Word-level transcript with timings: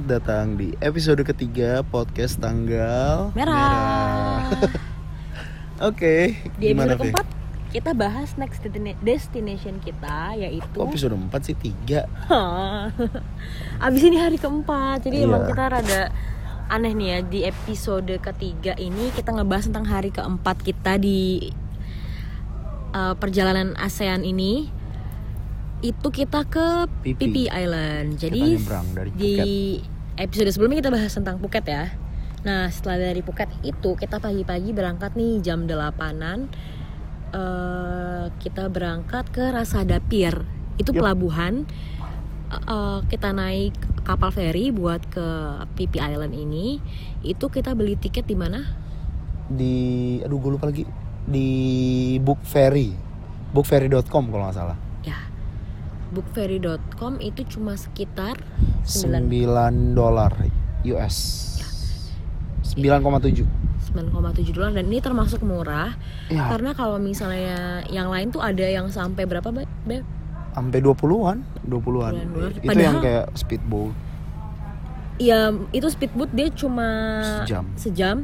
Selamat 0.00 0.16
datang 0.24 0.56
di 0.56 0.72
episode 0.80 1.20
ketiga 1.28 1.84
podcast 1.84 2.40
tanggal 2.40 3.36
Merah. 3.36 4.48
Oke, 5.92 6.40
Di 6.56 6.72
gimana 6.72 6.96
episode 6.96 7.12
keempat 7.12 7.26
kita 7.68 7.92
bahas 7.92 8.32
next 8.40 8.64
destina- 8.64 8.96
destination 9.04 9.76
kita 9.76 10.40
yaitu 10.40 10.64
Kok 10.72 10.88
episode 10.88 11.12
4 11.12 11.28
sih 11.44 11.52
3? 11.52 12.08
Abis 13.92 14.02
ini 14.08 14.16
hari 14.16 14.40
keempat 14.40 15.04
Jadi 15.04 15.20
Iya. 15.20 15.28
emang 15.28 15.44
kita 15.52 15.64
rada 15.68 16.02
aneh 16.72 16.96
nih 16.96 17.08
ya 17.12 17.18
Di 17.20 17.40
episode 17.44 18.16
ketiga 18.24 18.72
ini 18.80 19.12
kita 19.12 19.36
ngebahas 19.36 19.68
tentang 19.68 19.84
hari 19.84 20.08
keempat 20.08 20.64
kita 20.64 20.96
di 20.96 21.52
uh, 22.96 23.12
perjalanan 23.20 23.76
ASEAN 23.76 24.24
ini 24.24 24.79
Itu 25.80 26.12
kita 26.12 26.44
ke 26.44 26.84
Phi 27.04 27.12
Phi. 27.16 27.48
Island 27.48 28.20
Jadi 28.20 28.60
di 29.16 29.34
episode 30.20 30.52
sebelumnya 30.52 30.84
kita 30.84 30.92
bahas 30.92 31.12
tentang 31.12 31.40
Phuket 31.40 31.64
ya 31.64 31.84
Nah 32.44 32.68
setelah 32.72 33.12
dari 33.12 33.20
Phuket 33.20 33.48
itu 33.64 33.96
kita 33.96 34.20
pagi-pagi 34.20 34.72
berangkat 34.72 35.16
nih 35.16 35.40
jam 35.40 35.64
8an 35.64 36.48
eh 37.30 38.26
kita 38.42 38.66
berangkat 38.66 39.30
ke 39.30 39.54
Rasada 39.54 40.02
Pier 40.02 40.42
itu 40.82 40.90
Yup. 40.90 40.98
pelabuhan 41.04 41.62
eh, 42.50 43.00
kita 43.06 43.30
naik 43.30 43.76
kapal 44.02 44.34
feri 44.34 44.74
buat 44.74 44.98
ke 45.06 45.26
Phi 45.78 45.86
Island 45.94 46.34
ini 46.34 46.82
itu 47.22 47.46
kita 47.46 47.78
beli 47.78 47.94
tiket 47.94 48.26
di 48.26 48.34
mana 48.34 48.66
Di 49.46 49.74
aduh 50.26 50.38
gue 50.42 50.50
lupa 50.58 50.70
lagi 50.70 50.82
di 51.26 51.48
Book 52.22 52.42
Ferry. 52.42 52.94
Bookferry.com 53.50 54.30
kalau 54.30 54.44
nggak 54.46 54.56
salah. 54.56 54.89
Ya 56.10 56.12
bookferry.com 56.12 57.22
itu 57.22 57.46
cuma 57.48 57.78
sekitar 57.78 58.34
9 58.82 59.30
9 59.30 59.94
dolar 59.94 60.34
US. 60.82 61.16
9,7. 62.66 63.46
9,7 63.90 64.54
dolar 64.54 64.70
dan 64.70 64.86
ini 64.86 64.98
termasuk 64.98 65.42
murah 65.42 65.94
Ya, 66.26 66.46
karena 66.46 66.70
kalau 66.72 66.94
misalnya 66.96 67.82
yang 67.86 68.06
lain 68.06 68.30
tuh 68.30 68.38
ada 68.38 68.62
yang 68.62 68.86
sampai 68.86 69.26
berapa 69.26 69.50
Be? 69.50 69.66
Beb? 69.84 70.02
sampai 70.50 70.82
20-an, 70.82 71.46
20-an. 71.62 72.10
20-an 72.10 72.12
dolar. 72.28 72.50
Itu 72.52 72.66
Padahal- 72.66 72.82
yang 72.82 72.96
kayak 72.98 73.26
speedboat 73.34 73.94
Ya 75.14 75.40
itu 75.70 75.86
speedboat 75.86 76.30
dia 76.32 76.48
cuma 76.50 76.88
sejam. 77.38 77.64
sejam. 77.76 78.16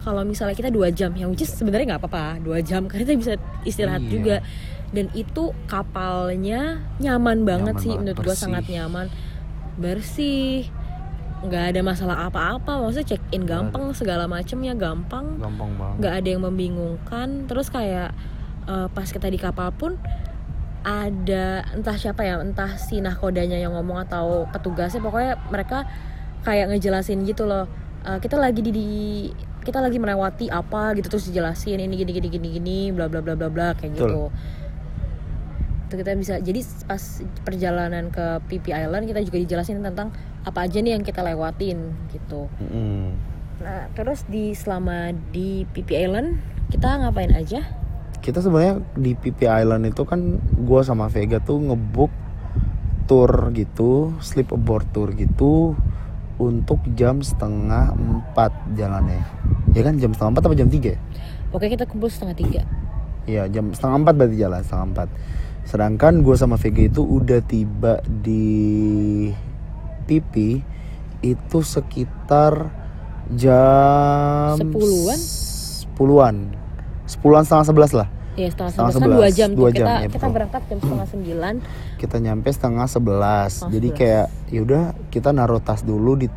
Kalau 0.00 0.22
misalnya 0.22 0.54
kita 0.54 0.70
dua 0.70 0.86
jam, 0.88 1.10
yang 1.12 1.28
which 1.28 1.42
is 1.42 1.50
sebenarnya 1.50 1.92
nggak 1.92 2.00
apa-apa 2.00 2.38
dua 2.38 2.62
jam 2.62 2.86
karena 2.86 3.02
kita 3.02 3.16
bisa 3.18 3.32
istirahat 3.64 4.00
Iya. 4.00 4.10
juga. 4.12 4.36
Dan 4.94 5.10
itu 5.12 5.50
kapalnya 5.66 6.78
nyaman 6.96 7.42
banget 7.42 7.74
Nyaman 7.74 7.82
sih 7.82 7.90
banget, 7.90 8.00
menurut 8.06 8.18
bersih. 8.24 8.38
sangat 8.40 8.64
nyaman, 8.66 9.06
bersih, 9.74 10.70
nggak 11.42 11.64
ada 11.70 11.80
masalah 11.82 12.16
apa-apa. 12.24 12.78
Maksudnya 12.78 13.06
check 13.08 13.22
in 13.30 13.42
gampang, 13.42 13.90
segala 13.92 14.24
macemnya 14.24 14.72
gampang, 14.72 15.36
Gampang 15.36 15.70
banget. 15.74 15.96
nggak 15.98 16.14
ada 16.14 16.28
yang 16.30 16.42
membingungkan. 16.42 17.28
Terus 17.44 17.68
kayak 17.68 18.14
eh, 18.64 18.86
pas 18.88 19.04
kita 19.06 19.26
di 19.26 19.36
kapal 19.36 19.68
pun 19.70 19.98
ada 20.82 21.44
entah 21.72 21.96
siapa 21.96 22.22
ya, 22.22 22.38
entah 22.38 22.76
si 22.76 23.00
nahkodanya 23.00 23.56
yang 23.56 23.72
ngomong 23.72 24.04
atau 24.04 24.44
petugasnya, 24.48 25.00
pokoknya 25.00 25.40
mereka 25.48 25.88
kayak 26.40 26.70
ngejelasin 26.70 27.24
gitu 27.24 27.44
loh 27.44 27.66
Eh, 28.04 28.20
kita 28.20 28.36
lagi 28.36 28.60
di, 28.60 28.68
di- 28.68 29.32
kita 29.64 29.80
lagi 29.80 29.96
melewati 29.96 30.52
apa 30.52 30.92
gitu 30.92 31.08
terus 31.08 31.24
dijelasin 31.24 31.80
ini 31.80 31.96
gini 31.96 32.12
gini 32.12 32.28
gini 32.28 32.48
gini 32.52 32.78
bla 32.92 33.08
bla 33.08 33.24
bla 33.24 33.32
bla 33.32 33.48
bla 33.48 33.72
kayak 33.72 33.96
Betul. 33.96 34.04
gitu 34.04 34.22
itu 35.94 36.02
kita 36.02 36.18
bisa 36.18 36.34
jadi 36.42 36.60
pas 36.90 37.02
perjalanan 37.46 38.10
ke 38.10 38.42
Phi 38.50 38.74
Island 38.74 39.06
kita 39.06 39.22
juga 39.22 39.38
dijelasin 39.38 39.78
tentang 39.78 40.10
apa 40.42 40.66
aja 40.66 40.82
nih 40.82 40.98
yang 40.98 41.06
kita 41.06 41.22
lewatin 41.22 41.94
gitu 42.10 42.50
Mm-mm. 42.58 43.14
nah 43.62 43.86
terus 43.94 44.26
di 44.26 44.50
selama 44.58 45.14
di 45.30 45.62
Phi 45.70 45.86
Island 45.94 46.42
kita 46.74 46.98
ngapain 46.98 47.30
aja 47.30 47.62
kita 48.18 48.40
sebenarnya 48.40 48.80
di 48.96 49.12
PP 49.12 49.44
Island 49.44 49.84
itu 49.84 50.02
kan 50.08 50.40
gua 50.64 50.80
sama 50.80 51.12
Vega 51.12 51.44
tuh 51.44 51.60
ngebook 51.60 52.08
tour 53.04 53.52
gitu, 53.52 54.16
sleep 54.24 54.48
aboard 54.48 54.88
tour 54.96 55.12
gitu 55.12 55.76
untuk 56.40 56.80
jam 56.96 57.20
setengah 57.20 57.92
empat 57.92 58.48
jalannya. 58.80 59.20
Ya 59.76 59.84
kan 59.84 60.00
jam 60.00 60.16
setengah 60.16 60.40
empat 60.40 60.44
apa 60.48 60.56
jam 60.56 60.72
tiga? 60.72 60.96
oke 61.54 61.70
kita 61.70 61.86
kumpul 61.86 62.10
setengah 62.10 62.34
tiga 62.34 62.62
Iya 63.24 63.48
jam 63.48 63.72
setengah 63.72 64.04
empat 64.04 64.14
berarti 64.20 64.36
jalan 64.36 64.60
setengah 64.60 64.86
empat. 64.92 65.08
Sedangkan 65.64 66.20
gua 66.20 66.36
sama 66.36 66.60
Vega 66.60 66.84
itu 66.84 67.00
udah 67.00 67.40
tiba 67.40 68.04
di 68.04 69.32
PP 70.04 70.60
itu 71.24 71.58
sekitar 71.64 72.68
jam 73.32 74.60
Sepuluhan? 74.60 75.18
Sepuluhan, 75.84 76.36
sepuluhan 77.08 77.44
setengah 77.48 77.66
sebelas 77.66 77.92
lah. 77.96 78.08
ya 78.34 78.50
setengah 78.50 78.70
Setengah 78.74 78.92
sebelas 78.92 79.08
kan 79.08 79.18
dua 79.22 79.28
jam 79.30 79.48
dua 79.54 79.70
tuh 79.70 79.78
jam, 79.78 79.86
kita 79.86 79.94
ya, 79.94 80.08
kita 80.10 80.26
berangkat 80.26 80.62
jam 80.66 80.78
setengah 80.82 81.08
sembilan. 81.08 81.54
Kita 81.96 82.16
nyampe 82.18 82.48
setengah 82.50 82.86
sebelas. 82.90 83.50
Setengah 83.54 83.72
jadi 83.72 83.88
sebelas. 83.88 84.00
kayak 84.02 84.26
yaudah 84.50 84.82
kita 85.14 85.28
naruh 85.30 85.62
tas 85.62 85.80
dulu 85.86 86.12
di 86.18 86.28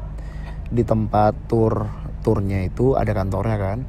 di 0.67 0.83
tempat 0.85 1.33
tur 1.49 1.89
turnya 2.21 2.63
itu 2.63 2.93
ada 2.93 3.11
kantornya 3.11 3.57
kan. 3.57 3.79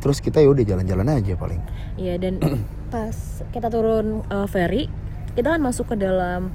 Terus 0.00 0.18
kita 0.24 0.40
ya 0.40 0.48
udah 0.50 0.64
jalan-jalan 0.64 1.06
aja 1.20 1.32
paling. 1.36 1.60
Iya 2.00 2.14
dan 2.16 2.40
pas 2.94 3.16
kita 3.50 3.66
turun 3.66 4.22
uh, 4.30 4.46
ferry, 4.46 4.86
kita 5.34 5.50
kan 5.50 5.58
masuk 5.58 5.90
ke 5.90 5.96
dalam 5.98 6.54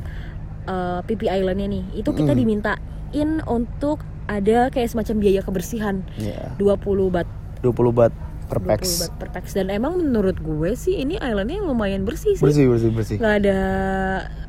uh, 0.64 1.04
Phi 1.04 1.20
Islandnya 1.20 1.68
nih. 1.68 1.84
Itu 2.00 2.16
kita 2.16 2.32
Mm. 2.32 2.40
dimintain 2.40 3.30
untuk 3.44 4.08
ada 4.30 4.70
kayak 4.72 4.88
semacam 4.94 5.16
biaya 5.20 5.42
kebersihan 5.42 6.06
ya 6.22 6.54
20 6.62 7.10
bat 7.10 7.26
20 7.66 7.98
bat 7.98 8.14
per 8.46 8.62
20 8.62 8.70
pax 8.70 8.82
bat 9.02 9.12
per 9.18 9.30
pax 9.34 9.58
dan 9.58 9.74
emang 9.74 9.98
menurut 9.98 10.38
gue 10.38 10.78
sih 10.78 11.02
ini 11.02 11.18
islandnya 11.18 11.66
lumayan 11.66 12.06
bersih 12.06 12.38
sih. 12.38 12.42
bersih 12.46 12.70
bersih 12.70 12.94
bersih 12.94 13.18
Nggak 13.18 13.36
ada 13.42 13.60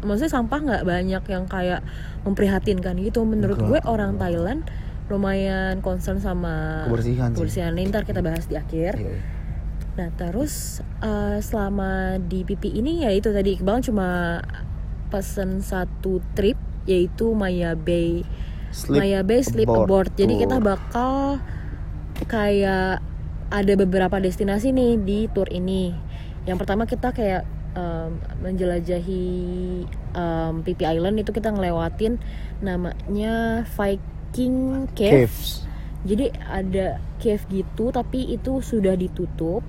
maksudnya 0.05 0.33
sampah 0.37 0.61
nggak 0.61 0.83
banyak 0.85 1.23
yang 1.25 1.45
kayak 1.49 1.81
memprihatinkan 2.29 3.01
gitu. 3.01 3.25
Menurut 3.25 3.57
gue 3.57 3.81
Enggak. 3.81 3.89
orang 3.89 4.21
Thailand 4.21 4.69
lumayan 5.09 5.81
concern 5.81 6.21
sama 6.21 6.85
kebersihan 6.85 7.33
sih 7.33 7.37
kebersihan. 7.41 7.73
Ini 7.73 7.89
ntar 7.89 8.05
kita 8.05 8.21
bahas 8.21 8.45
di 8.45 8.61
akhir. 8.61 9.01
Iya, 9.01 9.17
iya. 9.17 9.40
Nah 9.99 10.09
terus 10.15 10.85
eh, 11.03 11.39
selama 11.43 12.21
di 12.23 12.47
PP 12.47 12.79
ini 12.79 13.03
ya 13.03 13.11
itu 13.11 13.31
tadi 13.35 13.59
Iqbal 13.59 13.83
cuma 13.83 14.41
pesen 15.11 15.59
satu 15.61 16.23
trip 16.39 16.55
yaitu 16.87 17.35
Maya 17.35 17.75
Bay 17.75 18.23
Sleep 18.71 19.03
Maya 19.03 19.21
Bay 19.27 19.43
Sleep 19.43 19.67
aboard 19.67 19.87
Aboard. 19.87 20.11
Jadi 20.15 20.35
kita 20.39 20.63
bakal 20.63 21.43
kayak 22.31 23.03
ada 23.51 23.73
beberapa 23.75 24.17
destinasi 24.23 24.71
nih 24.71 24.95
di 25.03 25.19
tour 25.27 25.51
ini. 25.51 25.91
Yang 26.47 26.59
pertama 26.63 26.87
kita 26.87 27.11
kayak 27.11 27.43
em, 27.75 28.15
menjelajahi 28.47 29.27
em, 30.15 30.55
PP 30.63 30.81
Island 30.87 31.19
itu 31.19 31.35
kita 31.35 31.51
ngelewatin 31.51 32.23
namanya 32.63 33.67
Viking 33.75 34.87
Cave. 34.95 35.27
caves 35.27 35.67
Jadi 36.01 36.33
ada 36.49 36.97
cave 37.21 37.45
gitu 37.53 37.93
tapi 37.93 38.33
itu 38.33 38.65
sudah 38.65 38.97
ditutup. 38.97 39.61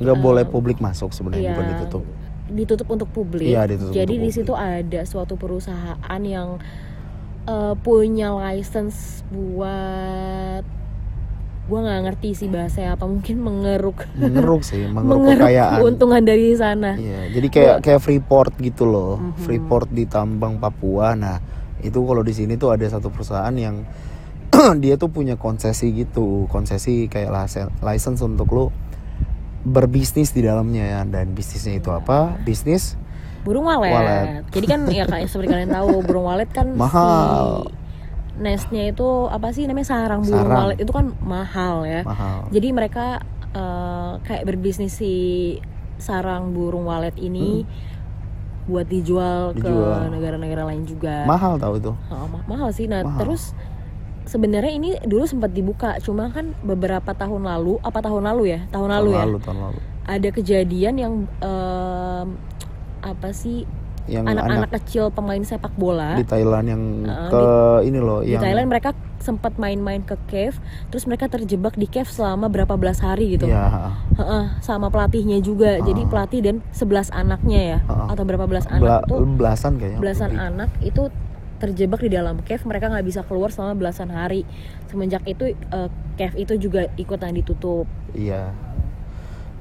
Nggak 0.00 0.16
Um, 0.16 0.24
boleh 0.24 0.44
publik 0.48 0.80
masuk 0.80 1.12
sebenarnya 1.12 1.44
Iya, 1.44 1.52
bukan 1.52 1.66
ditutup 1.76 2.04
ditutup 2.50 2.88
untuk 2.90 3.08
publik. 3.14 3.46
Iya, 3.46 3.62
ditutup 3.70 3.94
Jadi 3.94 4.14
untuk 4.18 4.24
di 4.26 4.30
situ 4.34 4.52
ada 4.58 5.00
suatu 5.06 5.34
perusahaan 5.38 6.22
yang 6.22 6.58
eh, 7.46 7.74
punya 7.80 8.34
license 8.34 9.22
buat 9.30 10.66
gua 11.70 11.86
nggak 11.86 12.02
ngerti 12.02 12.30
sih 12.34 12.48
bahasanya 12.50 12.98
apa 12.98 13.06
mungkin 13.06 13.46
mengeruk 13.46 14.02
mengeruk 14.18 14.66
sih 14.66 14.82
mengeruk 14.90 15.22
mengeruk 15.22 15.46
kekayaan 15.46 15.78
keuntungan 15.78 16.22
dari 16.26 16.50
sana. 16.58 16.98
Iya, 16.98 17.30
jadi 17.30 17.46
kayak 17.46 17.76
kayak 17.86 18.00
Freeport 18.02 18.52
gitu 18.58 18.84
loh. 18.90 19.22
Mhm. 19.22 19.46
Freeport 19.46 19.88
di 19.94 20.04
Tambang 20.10 20.58
Papua. 20.58 21.14
Nah, 21.14 21.38
itu 21.78 22.02
kalau 22.02 22.26
di 22.26 22.34
sini 22.34 22.58
tuh 22.58 22.74
ada 22.74 22.82
satu 22.90 23.14
perusahaan 23.14 23.54
yang 23.54 23.86
dia 24.82 24.98
tuh 24.98 25.14
punya 25.14 25.38
konsesi 25.38 25.94
gitu, 25.94 26.50
konsesi 26.50 27.06
kayak 27.06 27.30
license, 27.30 27.70
license 27.86 28.20
untuk 28.26 28.50
lo 28.50 28.64
berbisnis 29.62 30.30
di 30.30 30.40
dalamnya 30.40 30.84
ya. 30.86 31.00
Dan 31.02 31.32
bisnisnya 31.32 31.74
itu 31.74 31.90
apa? 31.90 32.36
Bisnis 32.38 32.96
Burung 33.40 33.64
walet. 33.64 33.88
Walet. 33.88 34.26
Jadi 34.50 34.66
kan 34.66 34.80
ya 34.86 35.04
kayak 35.04 35.24
seperti 35.24 35.48
kalian 35.48 35.72
tahu 35.72 35.88
burung 36.06 36.26
walet 36.26 36.48
kan 36.48 36.76
Mahal. 36.76 37.64
si 37.64 37.80
nestnya 38.36 38.88
itu 38.88 39.04
apa 39.26 39.52
sih 39.52 39.64
namanya 39.64 39.88
sarang 39.90 40.20
burung 40.22 40.44
Sarang. 40.44 40.58
walet 40.62 40.78
itu 40.78 40.92
kan 40.92 41.06
mahal 41.18 41.84
ya. 41.84 42.00
mahal. 42.02 42.48
Jadi 42.48 42.68
mereka 42.70 43.24
eh, 43.50 44.12
kayak 44.22 44.44
berbisnis 44.44 44.92
si 44.92 45.14
sarang 45.96 46.52
burung 46.52 46.84
walet 46.84 47.16
ini 47.16 47.64
buat 48.64 48.86
dijual, 48.86 49.50
Hmm. 49.50 49.56
Dijual. 49.56 49.98
ke 49.98 50.08
negara-negara 50.10 50.62
lain 50.62 50.84
juga. 50.84 51.24
Mahal 51.24 51.56
tahu 51.56 51.74
itu. 51.76 51.92
Oh, 52.06 52.26
ma- 52.28 52.44
mahal 52.46 52.70
sih. 52.70 52.86
Nah, 52.86 53.02
Mahal. 53.02 53.18
terus 53.18 53.56
sebenarnya 54.24 54.72
ini 54.72 54.90
dulu 55.04 55.24
sempat 55.24 55.52
dibuka, 55.52 55.96
cuma 56.00 56.28
kan 56.30 56.52
beberapa 56.60 57.12
tahun 57.12 57.46
lalu, 57.46 57.78
apa 57.80 57.98
tahun 58.00 58.26
lalu 58.26 58.56
ya? 58.56 58.60
Tahun 58.68 58.88
lalu 58.88 59.10
tahun 59.10 59.16
ya. 59.16 59.24
lalu, 59.24 59.36
tahun 59.40 59.58
lalu. 59.60 59.78
Ada 60.10 60.28
kejadian 60.34 60.94
yang 60.98 61.14
em, 61.38 62.26
apa 63.00 63.28
sih 63.32 63.64
yang 64.10 64.26
anak-anak 64.26 64.66
anak 64.66 64.70
kecil 64.82 65.12
pemain 65.14 65.38
sepak 65.38 65.70
bola 65.78 66.18
di 66.18 66.26
Thailand 66.26 66.66
yang 66.66 66.82
Uh, 67.06 67.30
ke 67.30 67.42
ini 67.86 67.98
loh 68.02 68.20
di 68.20 68.34
yang 68.34 68.42
Thailand 68.42 68.66
mereka 68.66 68.90
sempat 69.22 69.54
main-main 69.54 70.02
ke 70.02 70.18
cave 70.26 70.56
terus 70.90 71.06
mereka 71.06 71.30
terjebak 71.30 71.78
di 71.78 71.86
cave 71.86 72.08
selama 72.10 72.50
berapa 72.50 72.74
belas 72.74 72.98
hari 72.98 73.38
gitu 73.38 73.46
ya 73.46 73.92
sama 74.60 74.90
pelatihnya 74.90 75.38
juga 75.38 75.78
jadi 75.78 76.02
pelatih 76.08 76.40
dan 76.42 76.56
11 76.74 77.12
anaknya 77.12 77.60
ya 77.60 77.78
Heeh. 77.86 78.06
atau 78.10 78.24
berapa 78.26 78.44
belas 78.50 78.64
bela- 78.66 79.04
anak 79.04 79.08
tuh 79.08 79.18
belasan 79.26 79.72
kayaknya 79.78 79.98
belasan 80.00 80.30
lebih. 80.34 80.48
anak 80.48 80.70
itu 80.82 81.02
terjebak 81.60 82.00
di 82.00 82.10
dalam 82.10 82.40
cave 82.40 82.64
mereka 82.64 82.88
nggak 82.88 83.04
bisa 83.04 83.20
keluar 83.22 83.52
selama 83.52 83.76
belasan 83.76 84.08
hari. 84.08 84.48
Semenjak 84.88 85.22
itu 85.24 85.52
eh, 85.52 85.88
cave 86.16 86.36
itu 86.40 86.56
juga 86.58 86.88
ikutan 86.96 87.30
ditutup. 87.30 87.84
Iya. 88.10 88.50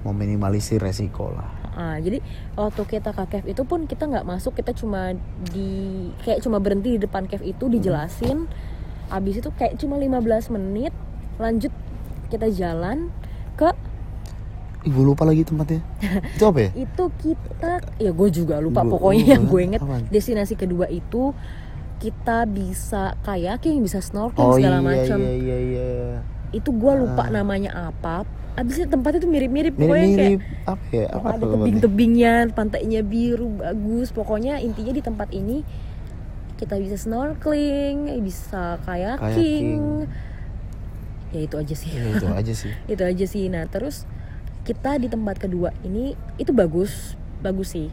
Meminimalisir 0.02 0.80
resiko 0.80 1.30
lah. 1.30 1.52
Ah, 1.76 1.96
jadi 1.96 2.20
waktu 2.56 2.82
kita 2.88 3.12
ke 3.12 3.24
cave 3.30 3.48
itu 3.52 3.64
pun 3.64 3.84
kita 3.84 4.04
nggak 4.04 4.24
masuk 4.24 4.56
kita 4.56 4.72
cuma 4.72 5.16
di 5.52 6.08
kayak 6.24 6.40
cuma 6.40 6.58
berhenti 6.58 6.96
di 6.96 7.00
depan 7.00 7.28
cave 7.28 7.44
itu 7.46 7.68
dijelasin. 7.68 8.48
Abis 9.10 9.40
itu 9.40 9.52
kayak 9.52 9.76
cuma 9.76 10.00
15 10.00 10.24
menit 10.50 10.96
lanjut 11.36 11.72
kita 12.30 12.48
jalan 12.48 13.12
ke 13.56 13.72
gue 14.80 15.04
lupa 15.04 15.28
lagi 15.28 15.44
tempatnya. 15.44 15.84
Itu 16.40 16.46
apa 16.48 16.60
ya? 16.64 16.70
Itu 16.72 17.12
kita 17.20 17.84
ya 18.00 18.16
gue 18.16 18.30
juga 18.32 18.64
lupa 18.64 18.80
Gua- 18.80 18.96
pokoknya 18.96 19.36
yang 19.36 19.44
gue 19.44 19.62
inget 19.62 19.82
Apaan? 19.84 20.08
destinasi 20.08 20.56
kedua 20.56 20.88
itu 20.88 21.36
kita 22.00 22.48
bisa 22.48 23.20
kayaking 23.28 23.84
bisa 23.84 24.00
snorkeling 24.00 24.48
oh 24.48 24.56
segala 24.56 24.80
iya, 24.80 24.88
macam. 24.88 25.18
iya 25.20 25.34
iya 25.36 25.58
iya. 25.60 25.90
Itu 26.56 26.72
gue 26.72 26.94
lupa 26.96 27.28
namanya 27.28 27.92
apa. 27.92 28.24
Abis 28.56 28.82
itu 28.82 28.88
tempatnya 28.88 29.24
tuh 29.24 29.32
mirip-mirip 29.32 29.76
pokoknya 29.76 30.08
kayak 30.08 30.16
mirip-mirip. 30.16 30.42
Apa 30.66 30.86
ya? 30.96 31.08
apa 31.12 31.28
ada 31.36 31.46
tebing-tebingnya 31.46 32.34
pantainya 32.56 33.02
biru 33.04 33.52
bagus. 33.60 34.16
Pokoknya 34.16 34.64
intinya 34.64 34.96
di 34.96 35.04
tempat 35.04 35.30
ini 35.36 35.62
kita 36.60 36.76
bisa 36.76 37.00
snorkeling 37.00 38.20
bisa 38.20 38.84
kayaking, 38.84 40.04
ya 41.32 41.40
itu 41.48 41.56
aja 41.56 41.76
sih. 41.76 41.92
Ya, 41.92 42.04
itu 42.12 42.28
aja 42.28 42.54
sih. 42.56 42.72
Itu 42.92 43.04
aja 43.08 43.26
sih. 43.28 43.44
Nah 43.48 43.64
terus 43.72 44.04
kita 44.68 45.00
di 45.00 45.08
tempat 45.08 45.40
kedua 45.40 45.72
ini 45.84 46.16
itu 46.40 46.52
bagus. 46.56 47.16
Bagus 47.40 47.72
sih 47.72 47.88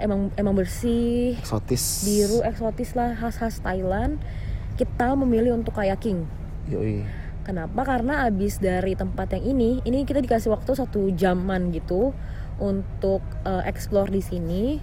emang 0.00 0.32
emang 0.36 0.54
bersih 0.56 1.36
eksotis 1.40 2.06
biru 2.06 2.40
eksotis 2.44 2.96
lah 2.96 3.16
khas-khas 3.16 3.60
Thailand 3.60 4.20
kita 4.76 5.12
memilih 5.12 5.56
untuk 5.56 5.76
kayaking 5.76 6.24
Yoi. 6.70 7.02
Kenapa? 7.42 7.82
Karena 7.82 8.22
abis 8.30 8.62
dari 8.62 8.94
tempat 8.94 9.34
yang 9.34 9.58
ini, 9.58 9.82
ini 9.82 10.06
kita 10.06 10.22
dikasih 10.22 10.54
waktu 10.54 10.78
satu 10.78 11.10
jaman 11.10 11.74
gitu 11.74 12.14
untuk 12.62 13.22
eh, 13.42 13.62
explore 13.66 14.14
di 14.14 14.22
sini. 14.22 14.78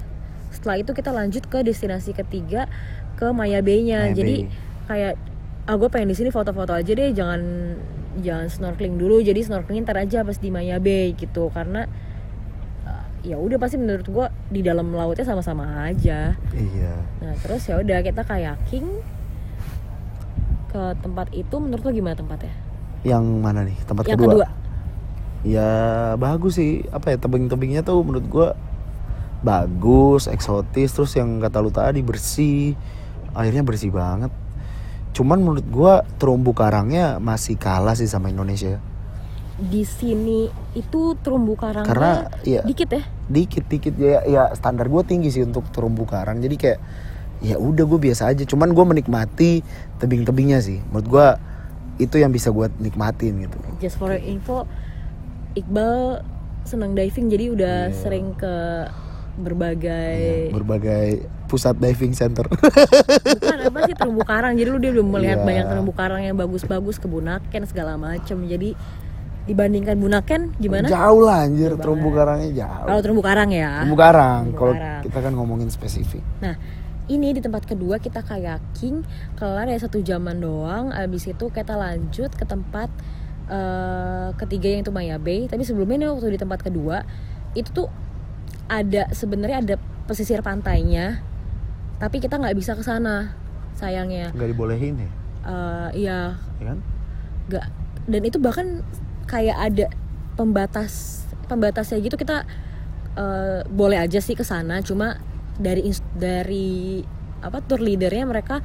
Setelah 0.51 0.83
itu 0.83 0.91
kita 0.91 1.15
lanjut 1.15 1.47
ke 1.47 1.63
destinasi 1.63 2.11
ketiga 2.11 2.67
ke 3.15 3.31
Maya 3.31 3.63
Bay-nya. 3.63 4.11
Maya 4.11 4.15
Jadi 4.17 4.35
Bay. 4.43 4.51
kayak 4.91 5.13
ah 5.69 5.75
gue 5.77 5.87
pengen 5.87 6.11
di 6.11 6.17
sini 6.17 6.29
foto-foto 6.33 6.75
aja 6.75 6.91
deh, 6.91 7.15
jangan 7.15 7.41
jangan 8.19 8.51
snorkeling 8.51 8.99
dulu. 8.99 9.23
Jadi 9.23 9.39
snorkeling 9.39 9.87
ntar 9.87 9.95
aja 10.03 10.27
pas 10.27 10.35
di 10.35 10.51
Maya 10.51 10.83
Bay 10.83 11.15
gitu. 11.15 11.47
Karena 11.55 11.87
ya 13.23 13.35
udah 13.35 13.57
pasti 13.59 13.75
menurut 13.75 14.07
gue 14.07 14.27
di 14.47 14.61
dalam 14.63 14.95
lautnya 14.95 15.27
sama-sama 15.27 15.87
aja. 15.91 16.39
iya 16.55 16.95
Nah 17.19 17.33
terus 17.43 17.67
ya 17.67 17.79
udah 17.79 17.99
kita 17.99 18.23
kayaking 18.23 18.87
ke 20.69 20.83
tempat 21.01 21.27
itu 21.33 21.55
menurut 21.57 21.83
lo 21.83 21.91
gimana 21.91 22.15
tempatnya? 22.15 22.53
yang 23.03 23.23
mana 23.39 23.63
nih 23.63 23.77
tempat 23.87 24.03
yang 24.11 24.19
kedua? 24.19 24.31
kedua. 24.43 24.47
ya 25.47 25.71
bagus 26.19 26.59
sih 26.59 26.83
apa 26.91 27.15
ya 27.15 27.17
tebing-tebingnya 27.19 27.81
tuh 27.83 28.03
menurut 28.03 28.25
gua 28.27 28.47
bagus 29.39 30.27
eksotis 30.27 30.91
terus 30.91 31.15
yang 31.15 31.39
kata 31.39 31.63
lu 31.63 31.71
tadi 31.71 32.03
bersih 32.03 32.75
airnya 33.31 33.63
bersih 33.63 33.87
banget 33.87 34.31
cuman 35.15 35.39
menurut 35.39 35.67
gua 35.71 35.93
terumbu 36.19 36.51
karangnya 36.51 37.23
masih 37.23 37.55
kalah 37.55 37.95
sih 37.95 38.07
sama 38.07 38.27
Indonesia 38.27 38.83
Di 39.59 39.83
sini 39.83 40.47
itu 40.71 41.19
terumbu 41.19 41.59
karangnya 41.59 41.89
karena 41.91 42.11
ya 42.47 42.63
dikit 42.63 42.95
ya. 42.95 43.03
dikit 43.27 43.65
dikit 43.67 43.93
ya 43.99 44.23
ya 44.23 44.43
standar 44.55 44.87
gue 44.87 45.03
tinggi 45.03 45.27
sih 45.29 45.43
untuk 45.43 45.67
terumbu 45.69 46.07
karang 46.07 46.39
jadi 46.39 46.55
kayak 46.55 46.79
ya 47.39 47.55
udah 47.55 47.83
gue 47.83 47.99
biasa 47.99 48.31
aja 48.31 48.47
cuman 48.47 48.71
gue 48.71 48.85
menikmati 48.87 49.51
tebing-tebingnya 49.99 50.59
sih 50.59 50.79
menurut 50.87 51.07
gue 51.07 51.27
itu 51.99 52.15
yang 52.15 52.31
bisa 52.31 52.47
gue 52.49 52.71
nikmatin 52.79 53.43
gitu 53.43 53.57
Just 53.83 53.99
for 53.99 54.15
your 54.15 54.23
info, 54.23 54.63
Iqbal 55.53 56.23
senang 56.63 56.95
diving 56.95 57.27
jadi 57.27 57.45
udah 57.51 57.77
Iya. 57.89 57.95
sering 57.95 58.35
ke 58.35 58.55
berbagai 59.39 60.51
berbagai 60.51 61.23
pusat 61.47 61.79
diving 61.79 62.11
center 62.11 62.43
bukan 62.45 63.59
apa 63.71 63.79
sih 63.87 63.95
terumbu 63.95 64.21
karang. 64.21 64.53
Jadi 64.53 64.67
lu 64.69 64.77
dia 64.77 64.91
udah 64.93 65.05
melihat 65.09 65.39
Iya. 65.41 65.47
banyak 65.47 65.65
terumbu 65.65 65.91
karang 65.95 66.21
yang 66.21 66.35
bagus-bagus 66.35 66.99
ke 66.99 67.07
Bunaken 67.07 67.63
segala 67.65 67.95
macem 67.95 68.35
Jadi 68.45 68.75
dibandingkan 69.49 69.97
Bunaken 69.97 70.53
gimana? 70.55 70.85
jauh 70.85 71.19
lah 71.19 71.43
anjir 71.43 71.73
Jauh 71.73 71.81
terumbu 71.81 72.09
karangnya 72.11 72.49
jauh 72.55 72.85
Kalau 72.85 73.01
terumbu 73.01 73.21
karang 73.21 73.49
ya. 73.49 73.81
terumbu 73.81 73.97
karang 73.97 74.43
kalau 74.53 74.73
kita 75.01 75.17
kan 75.19 75.33
ngomongin 75.33 75.67
spesifik 75.67 76.21
Nah, 76.39 76.53
ini 77.07 77.33
di 77.33 77.41
tempat 77.41 77.65
kedua 77.65 77.97
kita 77.97 78.21
kayaking, 78.21 79.01
kelar 79.33 79.65
ya 79.65 79.75
satu 79.75 79.97
jaman 79.99 80.37
doang. 80.37 80.93
Abis 80.93 81.25
itu 81.25 81.49
kita 81.49 81.73
lanjut 81.73 82.29
ke 82.29 82.45
tempat 82.45 82.93
eh, 83.47 84.29
ketiga 84.37 84.69
yang 84.69 84.81
itu 84.83 84.93
Maya 84.93 85.17
Bay. 85.17 85.49
Tapi 85.49 85.65
sebelumnya 85.65 85.97
nih 85.97 86.07
waktu 86.07 86.29
di 86.29 86.39
tempat 86.39 86.61
kedua 86.61 87.01
itu 87.51 87.65
tuh 87.67 87.89
ada 88.69 89.09
sebenarnya 89.09 89.57
ada 89.59 89.75
pesisir 90.05 90.39
pantainya, 90.39 91.25
tapi 91.97 92.21
kita 92.21 92.37
nggak 92.37 92.53
bisa 92.53 92.77
ke 92.77 92.81
sana 92.81 93.33
sayangnya. 93.73 94.29
nggak 94.29 94.49
dibolehin 94.49 94.95
ya 94.95 95.09
Eh, 95.39 95.89
Iya, 95.97 96.19
ya 96.61 96.65
kan 96.67 96.77
nggak 97.47 97.65
dan 98.05 98.21
itu 98.21 98.37
bahkan 98.37 98.85
kayak 99.29 99.57
ada 99.61 99.85
pembatas 100.33 101.23
pembatasnya 101.45 102.01
gitu 102.01 102.17
kita 102.17 102.49
eh, 103.13 103.61
boleh 103.69 104.01
aja 104.01 104.17
sih 104.17 104.33
ke 104.33 104.41
sana. 104.41 104.81
Cuma 104.81 105.21
dari 105.61 105.85
dari 106.17 107.03
apa 107.39 107.61
tour 107.63 107.79
leadernya 107.79 108.25
mereka 108.27 108.59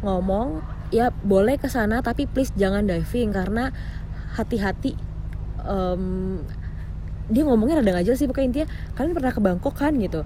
ngomong 0.00 0.62
ya 0.94 1.10
boleh 1.10 1.58
ke 1.58 1.66
sana 1.66 1.98
tapi 2.02 2.30
please 2.30 2.54
jangan 2.54 2.86
diving 2.86 3.34
karena 3.34 3.74
hati-hati 4.38 4.94
em, 5.66 6.42
dia 7.26 7.42
ngomongnya 7.42 7.82
rada 7.82 8.06
jelas 8.06 8.22
sih 8.22 8.30
pokoknya 8.30 8.46
intinya 8.46 8.68
kalian 8.94 9.14
pernah 9.18 9.32
ke 9.34 9.40
Bangkok 9.42 9.74
kan? 9.74 9.98
gitu. 9.98 10.22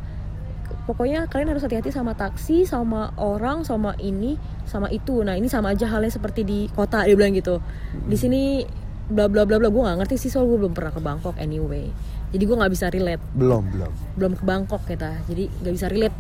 Pokoknya 0.84 1.30
kalian 1.30 1.54
harus 1.54 1.64
hati-hati 1.64 1.94
sama 1.94 2.12
taksi 2.18 2.66
sama 2.66 3.14
orang 3.16 3.62
sama 3.64 3.94
ini 4.02 4.36
sama 4.68 4.90
itu. 4.92 5.22
Nah 5.24 5.38
ini 5.38 5.48
sama 5.48 5.72
aja 5.72 5.86
halnya 5.88 6.12
seperti 6.12 6.44
di 6.44 6.58
kota 6.68 7.06
dia 7.06 7.16
bilang 7.16 7.32
gitu. 7.32 7.62
Di 8.04 8.16
sini 8.18 8.66
bla 9.10 9.26
bla 9.26 9.42
bla 9.44 9.58
bla. 9.58 9.68
Gue 9.68 9.82
nggak 9.82 9.98
ngerti 10.06 10.16
sih 10.16 10.30
soal 10.32 10.46
gue 10.46 10.58
belum 10.58 10.72
pernah 10.72 10.94
ke 10.94 11.02
Bangkok 11.02 11.36
anyway. 11.36 11.90
Jadi 12.30 12.42
gue 12.46 12.56
nggak 12.56 12.72
bisa 12.72 12.86
relate. 12.88 13.22
Belum 13.34 13.66
belum. 13.68 13.92
Belum 14.14 14.32
ke 14.38 14.44
Bangkok 14.46 14.82
kita. 14.86 15.20
Jadi 15.26 15.50
nggak 15.50 15.74
bisa 15.74 15.86
relate. 15.90 16.16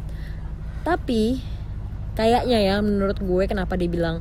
Tapi 0.82 1.38
kayaknya 2.18 2.58
ya 2.58 2.76
menurut 2.82 3.22
gue 3.22 3.44
kenapa 3.46 3.78
dia 3.78 3.86
bilang 3.86 4.20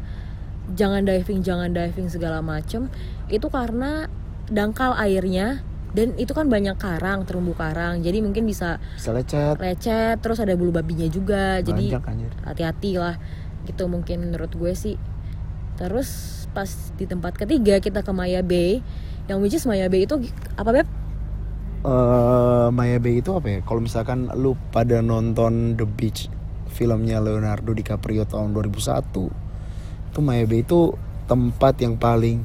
jangan 0.77 1.01
diving 1.01 1.41
jangan 1.41 1.73
diving 1.73 2.13
segala 2.13 2.45
macem 2.45 2.93
itu 3.33 3.49
karena 3.49 4.05
dangkal 4.53 4.93
airnya 4.93 5.65
dan 5.89 6.13
itu 6.21 6.38
kan 6.38 6.45
banyak 6.45 6.77
karang 6.77 7.25
terumbu 7.25 7.57
karang. 7.57 8.05
Jadi 8.05 8.21
mungkin 8.21 8.45
bisa 8.45 8.77
bisa 8.93 9.09
lecet. 9.09 9.57
lecet 9.57 10.17
terus 10.21 10.38
ada 10.38 10.53
bulu 10.53 10.69
babinya 10.69 11.09
juga. 11.09 11.57
Jadi 11.65 11.89
banyak 11.89 12.05
anjir. 12.05 12.31
hati-hati 12.45 12.91
lah. 13.01 13.17
Gitu 13.65 13.89
mungkin 13.89 14.29
menurut 14.29 14.53
gue 14.53 14.73
sih. 14.77 14.95
Terus 15.81 16.38
pas 16.51 16.70
di 16.98 17.06
tempat 17.06 17.38
ketiga 17.38 17.77
kita 17.79 18.01
ke 18.01 18.12
Maya 18.12 18.41
Bay. 18.41 18.82
Yang 19.29 19.38
which 19.41 19.56
is 19.58 19.65
Maya 19.70 19.86
Bay 19.88 20.10
itu 20.10 20.18
apa 20.58 20.70
beb? 20.74 20.88
Eh 21.86 22.68
Maya 22.74 22.98
Bay 23.00 23.22
itu 23.22 23.32
apa 23.32 23.48
ya? 23.48 23.60
Kalau 23.63 23.82
misalkan 23.82 24.27
lu 24.36 24.58
pada 24.74 25.00
nonton 25.00 25.77
The 25.77 25.88
Beach 25.88 26.27
filmnya 26.70 27.20
Leonardo 27.20 27.74
DiCaprio 27.74 28.24
tahun 28.29 28.53
2001 28.53 29.10
tuh 30.10 30.22
Maya 30.22 30.46
Bay 30.46 30.65
itu 30.65 30.94
tempat 31.29 31.77
yang 31.82 31.96
paling 31.98 32.41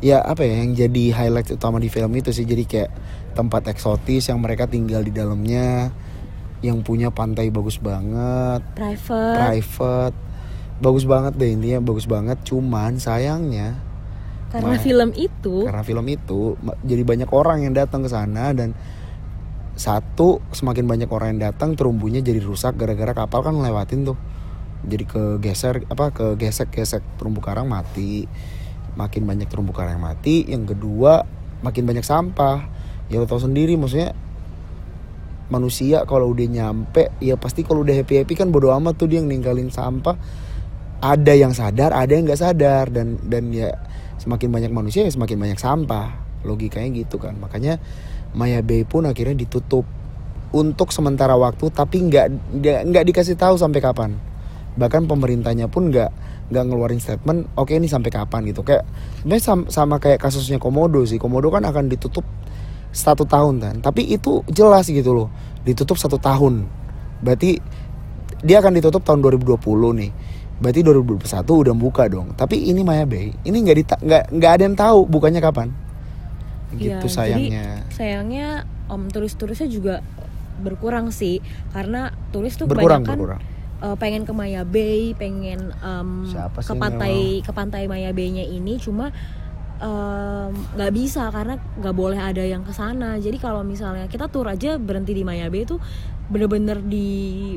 ya 0.00 0.20
apa 0.20 0.44
ya 0.44 0.60
yang 0.60 0.76
jadi 0.76 1.04
highlight 1.12 1.52
utama 1.52 1.78
di 1.78 1.92
film 1.92 2.12
itu 2.16 2.32
sih. 2.32 2.48
Jadi 2.48 2.64
kayak 2.66 2.90
tempat 3.36 3.68
eksotis 3.68 4.32
yang 4.32 4.40
mereka 4.40 4.64
tinggal 4.64 5.04
di 5.04 5.12
dalamnya 5.12 5.92
yang 6.64 6.80
punya 6.80 7.12
pantai 7.12 7.52
bagus 7.52 7.76
banget. 7.76 8.64
Private. 8.74 9.36
Private 9.36 10.25
bagus 10.78 11.08
banget 11.08 11.36
deh 11.36 11.50
intinya 11.52 11.80
bagus 11.80 12.04
banget. 12.08 12.40
Cuman 12.44 13.00
sayangnya 13.00 13.76
karena 14.46 14.78
Ma- 14.78 14.82
film 14.82 15.10
itu 15.18 15.66
karena 15.66 15.82
film 15.82 16.06
itu 16.06 16.54
jadi 16.86 17.02
banyak 17.02 17.30
orang 17.34 17.66
yang 17.66 17.74
datang 17.74 18.06
ke 18.06 18.10
sana 18.10 18.54
dan 18.54 18.78
satu 19.76 20.40
semakin 20.54 20.88
banyak 20.88 21.10
orang 21.12 21.36
yang 21.36 21.52
datang 21.52 21.76
terumbunya 21.76 22.24
jadi 22.24 22.40
rusak 22.40 22.80
gara-gara 22.80 23.12
kapal 23.12 23.44
kan 23.44 23.56
lewatin 23.58 24.08
tuh. 24.08 24.18
Jadi 24.86 25.04
kegeser 25.04 25.84
apa 25.90 26.14
kegesek-gesek. 26.14 27.02
Terumbu 27.18 27.42
karang 27.42 27.68
mati 27.68 28.24
makin 28.96 29.28
banyak 29.28 29.50
terumbu 29.52 29.76
karang 29.76 30.00
yang 30.00 30.04
mati 30.04 30.48
yang 30.48 30.64
kedua 30.64 31.26
makin 31.60 31.84
banyak 31.84 32.04
sampah. 32.06 32.68
Ya 33.06 33.22
lo 33.22 33.28
tau 33.28 33.38
sendiri 33.38 33.76
maksudnya 33.78 34.16
manusia 35.46 36.02
kalau 36.10 36.34
udah 36.34 36.46
nyampe 36.46 37.14
ya 37.22 37.38
pasti 37.38 37.62
kalau 37.62 37.86
udah 37.86 37.94
happy 37.94 38.22
happy 38.22 38.34
kan 38.34 38.50
bodo 38.50 38.74
amat 38.74 38.98
tuh 38.98 39.06
dia 39.06 39.22
yang 39.22 39.30
ninggalin 39.30 39.70
sampah 39.70 40.18
ada 41.00 41.32
yang 41.36 41.52
sadar 41.52 41.92
ada 41.92 42.12
yang 42.12 42.24
nggak 42.28 42.40
sadar. 42.40 42.88
Dan 42.88 43.20
dan 43.26 43.52
ya 43.52 43.72
semakin 44.20 44.48
banyak 44.52 44.72
manusia 44.72 45.04
ya 45.04 45.12
semakin 45.12 45.36
banyak 45.36 45.58
sampah. 45.60 46.12
Logikanya 46.46 46.90
gitu 46.94 47.18
kan. 47.18 47.36
Makanya 47.36 47.80
Maya 48.36 48.60
Bay 48.60 48.84
pun 48.84 49.08
akhirnya 49.08 49.34
ditutup 49.36 49.88
untuk 50.54 50.94
sementara 50.94 51.34
waktu 51.34 51.68
tapi 51.74 52.06
nggak 52.06 52.26
nggak 52.86 53.04
dikasih 53.12 53.36
tahu 53.36 53.58
sampai 53.58 53.80
kapan. 53.82 54.10
Bahkan 54.76 55.08
pemerintahnya 55.08 55.66
pun 55.72 55.88
nggak 55.88 56.10
nggak 56.46 56.64
ngeluarin 56.70 57.02
statement 57.02 57.50
oke 57.58 57.74
ini 57.74 57.90
sampai 57.90 58.10
kapan 58.12 58.46
gitu. 58.46 58.62
Kayak 58.62 58.86
sebenarnya 59.22 59.42
sama, 59.42 59.64
sama 59.72 59.96
kayak 59.98 60.22
kasusnya 60.22 60.62
komodo 60.62 61.02
sih. 61.02 61.18
Komodo 61.18 61.50
kan 61.50 61.66
akan 61.66 61.90
ditutup 61.90 62.22
satu 62.94 63.26
tahun 63.26 63.58
kan. 63.58 63.76
Tapi 63.82 64.06
itu 64.06 64.46
jelas 64.52 64.86
gitu 64.86 65.12
loh. 65.12 65.28
Ditutup 65.66 65.98
satu 65.98 66.20
tahun. 66.22 66.68
Berarti 67.24 67.58
dia 68.44 68.60
akan 68.60 68.78
ditutup 68.78 69.02
tahun 69.02 69.24
2020 69.24 69.56
nih 69.96 70.10
berarti 70.56 70.80
2021 70.80 71.22
udah 71.44 71.74
buka 71.76 72.08
dong. 72.08 72.32
Tapi 72.32 72.68
ini 72.68 72.80
Maya 72.80 73.04
Bay 73.04 73.32
ini 73.44 73.56
nggak 73.60 74.00
nggak 74.00 74.24
nggak 74.32 74.52
ada 74.56 74.62
yang 74.64 74.76
tahu 74.76 75.04
bukanya 75.04 75.40
kapan. 75.44 75.72
Iya, 76.72 76.98
gitu 76.98 77.06
jadi 77.06 77.12
sayangnya. 77.12 77.66
sayangnya 77.94 78.48
om 78.90 79.06
turis-turisnya 79.08 79.68
juga 79.70 79.94
berkurang 80.60 81.12
sih. 81.12 81.44
Karena 81.70 82.10
turis 82.32 82.56
tuh 82.56 82.64
berkurang 82.66 83.04
kebanyakan 83.04 83.16
berkurang. 83.16 83.40
eh, 83.84 83.96
pengen 84.00 84.22
ke 84.24 84.32
Maya 84.32 84.62
Bay, 84.64 85.12
pengen 85.12 85.72
sih 86.26 86.32
ke 86.64 86.74
pantai 86.74 87.44
ke 87.44 87.52
pantai 87.52 87.82
Maya 87.86 88.10
Bay-nya 88.16 88.44
ini. 88.44 88.80
Cuma 88.80 89.12
nggak 89.76 90.92
bisa 90.92 91.28
karena 91.28 91.60
nggak 91.76 91.92
boleh 91.92 92.16
ada 92.16 92.40
yang 92.40 92.64
ke 92.64 92.72
sana. 92.72 93.20
Jadi 93.20 93.36
kalau 93.36 93.60
misalnya 93.60 94.08
kita 94.08 94.28
tur 94.28 94.48
aja 94.48 94.80
berhenti 94.80 95.12
di 95.12 95.20
Maya 95.20 95.52
Bay 95.52 95.68
itu 95.68 95.76
bener-bener 96.26 96.82
di 96.82 97.06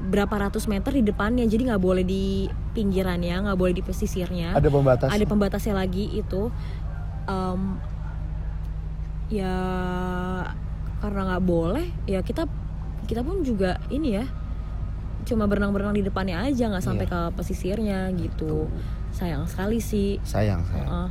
berapa 0.03 0.49
ratus 0.49 0.67
meter 0.67 0.91
di 0.93 1.03
depannya. 1.03 1.47
Jadi 1.47 1.71
nggak 1.71 1.81
boleh 1.81 2.03
di 2.03 2.45
pinggirannya, 2.75 3.47
nggak 3.47 3.57
boleh 3.57 3.73
di 3.73 3.83
pesisirnya. 3.83 4.51
ada 4.53 4.67
pembatas 4.67 5.09
Ada 5.09 5.25
pembatasnya 5.25 5.73
lagi 5.79 6.11
itu. 6.11 6.51
Em, 7.25 7.61
ya 9.29 9.55
karena 10.99 11.21
nggak 11.33 11.43
boleh, 11.45 11.87
ya 12.03 12.19
kita 12.19 12.49
kita 13.05 13.21
pun 13.21 13.41
juga 13.41 13.79
ini 13.89 14.17
ya 14.17 14.25
cuma 15.19 15.45
berenang-berenang 15.45 15.93
di 15.93 16.01
depannya 16.01 16.41
aja 16.41 16.71
nggak 16.71 16.81
sampai 16.81 17.05
Iya. 17.05 17.11
ke 17.11 17.19
pesisirnya 17.37 17.99
gitu 18.17 18.65
sayang 19.11 19.45
sekali 19.45 19.77
sih 19.77 20.15
sayang 20.23 20.63
sayang 20.65 20.87
Heeh. 20.87 21.07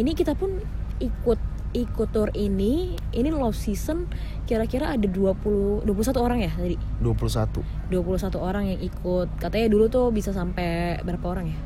Ini 0.00 0.16
kita 0.16 0.32
pun 0.32 0.56
ikut 0.98 1.38
ikut 1.70 2.08
tour 2.10 2.34
ini 2.34 2.98
ini 3.14 3.28
low 3.30 3.54
season 3.54 4.10
kira-kira 4.42 4.90
ada 4.90 5.06
20 5.06 5.86
21 5.86 5.86
orang 6.18 6.38
ya 6.42 6.50
tadi? 6.50 6.74
21 6.98 7.92
21 7.94 8.34
orang 8.40 8.64
yang 8.66 8.80
ikut. 8.80 9.28
Katanya 9.38 9.70
dulu 9.70 9.86
tuh 9.86 10.10
bisa 10.10 10.34
sampai 10.34 10.98
berapa 11.00 11.22
orang 11.30 11.46
ya? 11.46 11.58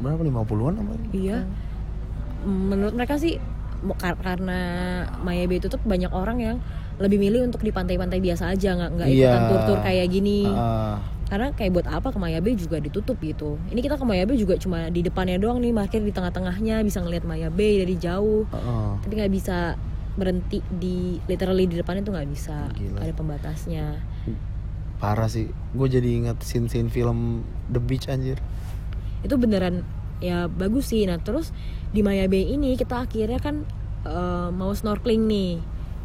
Berapa? 0.00 0.24
50-an 0.24 0.74
apa? 0.80 0.92
Iya. 1.12 1.44
Menurut 2.44 2.96
mereka 2.96 3.20
sih 3.20 3.36
karena 4.00 4.58
Maya 5.20 5.44
Bay 5.44 5.60
tutup 5.60 5.84
banyak 5.84 6.08
orang 6.08 6.40
yang 6.40 6.56
lebih 6.96 7.20
milih 7.20 7.44
untuk 7.44 7.60
di 7.60 7.68
pantai-pantai 7.68 8.22
biasa 8.22 8.48
aja 8.48 8.72
nggak 8.72 8.90
nggak 8.96 9.08
ikutan 9.12 9.40
Iya. 9.44 9.50
tur-tur 9.50 9.78
kayak 9.84 10.06
gini. 10.08 10.48
Ah, 10.48 10.96
karena 11.24 11.56
kayak 11.56 11.70
buat 11.72 11.86
apa 11.88 12.12
ke 12.12 12.18
Maya 12.20 12.38
Bay 12.44 12.54
juga 12.54 12.76
ditutup 12.78 13.16
gitu. 13.24 13.56
Ini 13.72 13.80
kita 13.80 13.96
ke 13.96 14.04
Maya 14.04 14.28
Bay 14.28 14.36
juga 14.36 14.60
cuma 14.60 14.92
di 14.92 15.00
depannya 15.00 15.40
doang 15.40 15.58
nih 15.60 15.72
parkir 15.72 16.04
di 16.04 16.12
tengah-tengahnya 16.12 16.84
bisa 16.84 17.00
ngelihat 17.00 17.24
Maya 17.24 17.48
Bay 17.48 17.80
dari 17.80 17.96
jauh. 17.96 18.44
Ah, 18.52 18.56
ah. 18.60 18.92
tapi 19.00 19.12
nggak 19.16 19.32
bisa 19.32 19.80
berhenti 20.14 20.62
di 20.70 21.18
literally 21.26 21.66
di 21.66 21.80
depannya 21.80 22.04
tuh 22.04 22.12
nggak 22.14 22.28
bisa. 22.28 22.68
Gila. 22.76 22.98
ada 23.00 23.12
pembatasnya. 23.16 23.86
Parah 25.00 25.26
sih. 25.26 25.48
Gue 25.72 25.88
jadi 25.88 26.06
inget 26.06 26.38
scene 26.44 26.68
scene 26.68 26.92
film 26.92 27.42
The 27.72 27.80
Beach 27.80 28.06
anjir. 28.06 28.38
Itu 29.24 29.40
beneran 29.40 29.82
ya 30.20 30.46
bagus 30.46 30.92
sih. 30.92 31.08
Nah 31.08 31.18
terus 31.24 31.56
di 31.90 32.04
Maya 32.04 32.28
Bay 32.28 32.52
ini 32.52 32.76
kita 32.76 33.08
akhirnya 33.08 33.40
kan 33.40 33.64
eh, 34.04 34.48
mau 34.52 34.76
snorkeling 34.76 35.24
nih. 35.24 35.52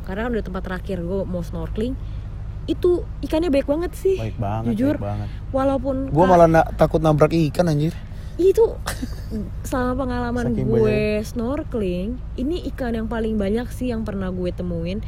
Karena 0.07 0.25
kan 0.25 0.31
udah 0.31 0.45
tempat 0.47 0.63
terakhir 0.63 1.03
gue 1.03 1.21
mau 1.27 1.43
snorkeling 1.43 2.18
itu 2.69 3.01
ikannya 3.25 3.49
baik 3.49 3.65
banget 3.65 3.91
sih. 3.97 4.15
Baik 4.21 4.37
banget 4.37 4.77
jujur. 4.77 4.95
baik 5.01 5.09
banget. 5.09 5.27
Walaupun 5.49 5.95
gue 6.13 6.25
malah 6.29 6.45
na- 6.45 6.69
takut 6.77 7.01
nabrak 7.01 7.33
ikan 7.33 7.65
anjir. 7.65 7.97
Itu 8.37 8.77
selama 9.67 10.05
pengalaman 10.05 10.53
Saking 10.53 10.69
gue 10.69 11.01
snorkeling 11.25 12.09
ini 12.37 12.63
ikan 12.71 12.93
yang 12.93 13.09
paling 13.09 13.35
banyak 13.35 13.67
sih 13.73 13.89
yang 13.89 14.05
pernah 14.05 14.29
gue 14.29 14.53
temuin. 14.53 15.01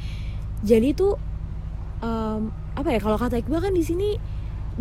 Jadi 0.66 0.98
tuh 0.98 1.22
em, 2.02 2.50
apa 2.74 2.90
ya 2.90 3.00
kalau 3.00 3.22
kata 3.22 3.38
Iqbal 3.38 3.62
kan 3.62 3.74
di 3.78 3.86
sini 3.86 4.18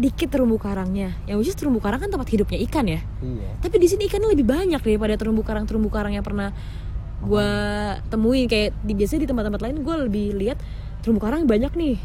dikit 0.01 0.33
terumbu 0.33 0.57
karangnya. 0.57 1.21
Yang 1.29 1.37
which 1.37 1.51
is 1.53 1.59
terumbu 1.61 1.85
karang 1.85 2.01
kan 2.01 2.09
tempat 2.09 2.27
hidupnya 2.33 2.59
ikan 2.65 2.89
ya. 2.89 3.05
Iya. 3.21 3.61
Tapi 3.61 3.77
di 3.77 3.87
sini 3.93 4.09
ikannya 4.09 4.33
lebih 4.33 4.49
banyak 4.49 4.81
daripada 4.81 5.15
terumbu 5.21 5.45
karang 5.45 5.69
terumbu 5.69 5.93
karang 5.93 6.17
yang 6.17 6.25
pernah 6.25 6.57
gue 7.21 7.51
temuin 8.09 8.49
kayak 8.49 8.73
di 8.81 8.97
biasanya 8.97 9.21
di 9.25 9.29
tempat-tempat 9.29 9.61
lain 9.61 9.77
gue 9.85 9.97
lebih 10.09 10.27
lihat 10.41 10.57
terumbu 11.05 11.21
karang 11.21 11.45
banyak 11.45 11.69
nih 11.77 11.97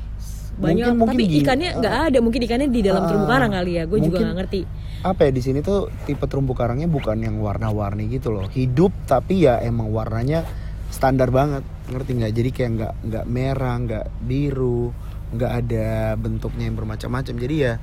banyak 0.55 0.87
Mungkin- 0.87 0.97
mungkin 0.97 1.17
tapi 1.17 1.23
di- 1.27 1.39
ikannya 1.39 1.69
nggak 1.75 1.95
ada 2.07 2.17
mungkin 2.19 2.41
ikannya 2.41 2.67
di 2.69 2.81
dalam 2.81 3.01
Ah, 3.01 3.07
terumbu 3.07 3.27
karang 3.27 3.51
kali 3.51 3.71
ya 3.73 3.83
gue 3.83 3.97
juga 3.97 4.07
mungkin- 4.07 4.23
nggak 4.25 4.37
ngerti. 4.39 4.61
apa 5.03 5.21
ya 5.21 5.31
di 5.31 5.41
sini 5.41 5.59
tuh 5.59 5.79
tipe 6.03 6.25
terumbu 6.25 6.51
karangnya 6.51 6.87
bukan 6.87 7.17
yang 7.19 7.35
warna-warni 7.37 8.09
gitu 8.09 8.31
loh. 8.31 8.47
Hidup 8.47 8.89
tapi 9.05 9.43
ya 9.43 9.59
emang 9.59 9.89
warnanya 9.89 10.41
standar 10.87 11.29
banget 11.29 11.61
ngerti 11.87 12.11
nggak? 12.15 12.31
Jadi 12.31 12.49
kayak 12.51 12.71
nggak 12.73 12.93
nggak 13.03 13.25
merah 13.27 13.75
nggak 13.77 14.05
biru 14.19 14.89
nggak 15.27 15.51
ada 15.59 15.87
bentuknya 16.15 16.63
yang 16.63 16.75
bermacam-macam. 16.75 17.33
Jadi 17.35 17.55
ya 17.59 17.73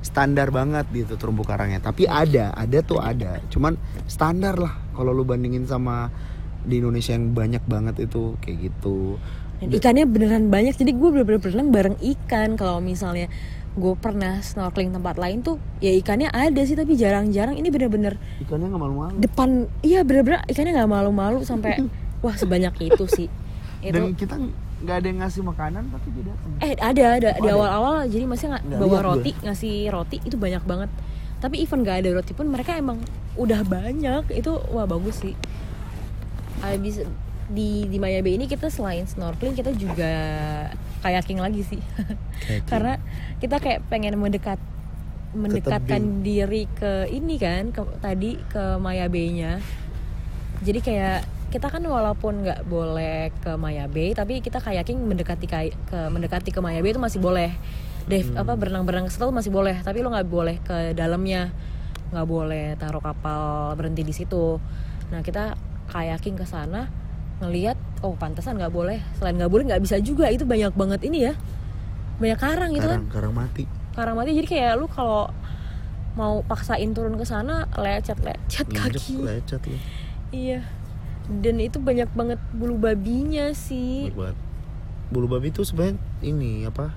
standar 0.00 0.48
banget 0.48 0.88
gitu 0.88 1.14
terumbu 1.14 1.42
karangnya. 1.42 1.78
Tapi 1.78 2.06
ada 2.06 2.54
ada 2.54 2.78
tuh 2.80 2.96
ada. 2.96 3.42
Cuman 3.48 3.76
standar 4.06 4.56
lah 4.56 4.72
kalau 4.90 5.10
lu 5.10 5.22
bandingin 5.22 5.66
sama 5.66 6.08
di 6.60 6.78
Indonesia 6.78 7.12
yang 7.12 7.32
banyak 7.32 7.64
banget 7.66 8.04
itu 8.04 8.36
kayak 8.38 8.70
gitu 8.70 9.16
Dan 9.60 9.76
ikannya 9.76 10.04
beneran 10.08 10.48
banyak 10.48 10.72
jadi 10.72 10.92
gue 10.96 11.08
bener-bener 11.12 11.40
berenang 11.40 11.68
bareng 11.68 11.96
ikan. 12.00 12.56
Kalau 12.56 12.80
misalnya 12.80 13.28
gue 13.70 13.94
pernah 13.94 14.42
snorkeling 14.42 14.90
tempat 14.90 15.14
lain 15.14 15.46
tuh 15.46 15.62
ya 15.78 15.94
ikannya 15.94 16.32
ada 16.32 16.60
sih 16.64 16.74
tapi 16.74 16.96
jarang-jarang. 16.96 17.54
Ini 17.60 17.68
bener-bener 17.68 18.16
ikannya 18.40 18.66
nggak 18.72 18.82
malu-malu? 18.82 19.14
depan 19.20 19.68
iya 19.84 20.00
bener-bener 20.02 20.42
ikannya 20.48 20.72
nggak 20.74 20.90
malu-malu 20.90 21.38
sampai 21.44 21.84
wah 22.24 22.34
sebanyak 22.34 22.72
itu 22.80 23.04
sih. 23.06 23.28
Itu 23.84 23.94
dan 23.94 24.16
kita 24.16 24.34
nggak 24.80 24.96
ada 24.96 25.06
yang 25.12 25.18
ngasih 25.20 25.42
makanan 25.44 25.82
tapi 25.92 26.08
dia 26.16 26.24
datang. 26.32 26.50
Eh 26.64 26.74
ada 26.80 27.04
ada. 27.20 27.30
Di 27.36 27.44
ada? 27.44 27.52
awal-awal 27.52 27.94
jadi 28.08 28.24
masih 28.24 28.46
nggak 28.48 28.64
bawa 28.64 28.80
lihat 28.80 28.96
gue. 28.96 29.04
roti 29.04 29.32
ngasih 29.44 29.74
roti 29.92 30.16
itu 30.24 30.36
banyak 30.40 30.64
banget. 30.64 30.90
Tapi 31.40 31.56
even 31.60 31.84
nggak 31.84 32.04
ada 32.04 32.08
roti 32.16 32.32
pun 32.32 32.48
mereka 32.48 32.80
emang 32.80 32.96
udah 33.36 33.60
banyak. 33.64 34.24
Itu 34.32 34.56
wah 34.72 34.88
bagus 34.88 35.20
sih. 35.20 35.36
Habis 36.64 37.04
di 37.50 37.90
di 37.90 37.98
Maya 37.98 38.22
Bay 38.22 38.38
ini 38.38 38.46
kita 38.46 38.70
selain 38.70 39.04
snorkeling 39.04 39.58
kita 39.58 39.74
juga 39.74 40.12
kayaking 41.02 41.42
lagi 41.42 41.66
sih. 41.66 41.82
Karena 42.70 42.96
kita 43.42 43.58
kayak 43.58 43.86
pengen 43.90 44.16
mendekat 44.16 44.58
mendekatkan 45.30 46.26
diri 46.26 46.66
ke 46.74 47.06
ini 47.06 47.38
kan 47.38 47.70
ke, 47.70 47.82
tadi 48.02 48.34
ke 48.50 48.82
Maya 48.82 49.06
Bay-nya 49.06 49.62
jadi 50.60 50.80
kayak 50.84 51.20
kita 51.50 51.66
kan 51.66 51.82
walaupun 51.82 52.46
nggak 52.46 52.68
boleh 52.68 53.32
ke 53.42 53.56
Maya 53.56 53.88
Bay 53.90 54.12
tapi 54.14 54.38
kita 54.38 54.62
kayaking 54.62 55.02
mendekati 55.02 55.46
kay- 55.48 55.74
ke 55.88 55.98
mendekati 56.12 56.52
ke 56.54 56.60
Maya 56.62 56.78
Bay 56.84 56.94
itu 56.94 57.02
masih 57.02 57.18
boleh. 57.18 57.50
Dive 58.06 58.32
apa 58.34 58.54
berenang-berenang 58.58 59.06
ke 59.06 59.12
situ 59.12 59.28
masih 59.30 59.50
boleh 59.54 59.76
tapi 59.82 60.02
lo 60.04 60.14
nggak 60.14 60.28
boleh 60.30 60.56
ke 60.62 60.94
dalamnya. 60.94 61.50
Nggak 62.14 62.26
boleh 62.28 62.66
taruh 62.78 63.02
kapal 63.02 63.74
berhenti 63.74 64.06
di 64.06 64.14
situ. 64.14 64.62
Nah 65.10 65.26
kita 65.26 65.58
kayaking 65.90 66.38
ke 66.38 66.46
sana 66.46 66.86
ngelihat 67.40 67.76
oh 68.04 68.14
pantesan 68.16 68.60
nggak 68.60 68.72
boleh. 68.72 69.00
Selain 69.16 69.36
nggak 69.36 69.50
boleh 69.50 69.64
nggak 69.72 69.82
bisa 69.82 69.96
juga. 70.00 70.28
Itu 70.28 70.44
banyak 70.44 70.72
banget 70.76 71.00
ini 71.08 71.28
ya. 71.28 71.34
Banyak 72.20 72.38
karang 72.38 72.70
gitu 72.76 72.88
kan. 72.88 73.00
karang 73.08 73.34
mati. 73.34 73.64
Karang 73.96 74.16
mati 74.16 74.36
jadi 74.36 74.48
kayak 74.48 74.72
lu 74.76 74.86
kalau 74.86 75.32
mau 76.14 76.42
paksain 76.44 76.90
turun 76.92 77.16
ke 77.16 77.24
sana 77.24 77.70
lecet 77.78 78.18
lecet 78.20 78.66
kaki. 78.68 79.24
lecet 79.24 79.60
lu. 79.64 79.78
Iya. 80.30 80.60
Dan 81.30 81.62
itu 81.62 81.78
banyak 81.78 82.10
banget 82.12 82.40
bulu 82.52 82.76
babinya 82.76 83.54
sih. 83.56 84.10
Banget. 84.12 84.36
Bulu 85.10 85.26
babi 85.26 85.50
itu 85.50 85.64
sebenarnya 85.66 85.98
ini 86.22 86.68
apa? 86.68 86.92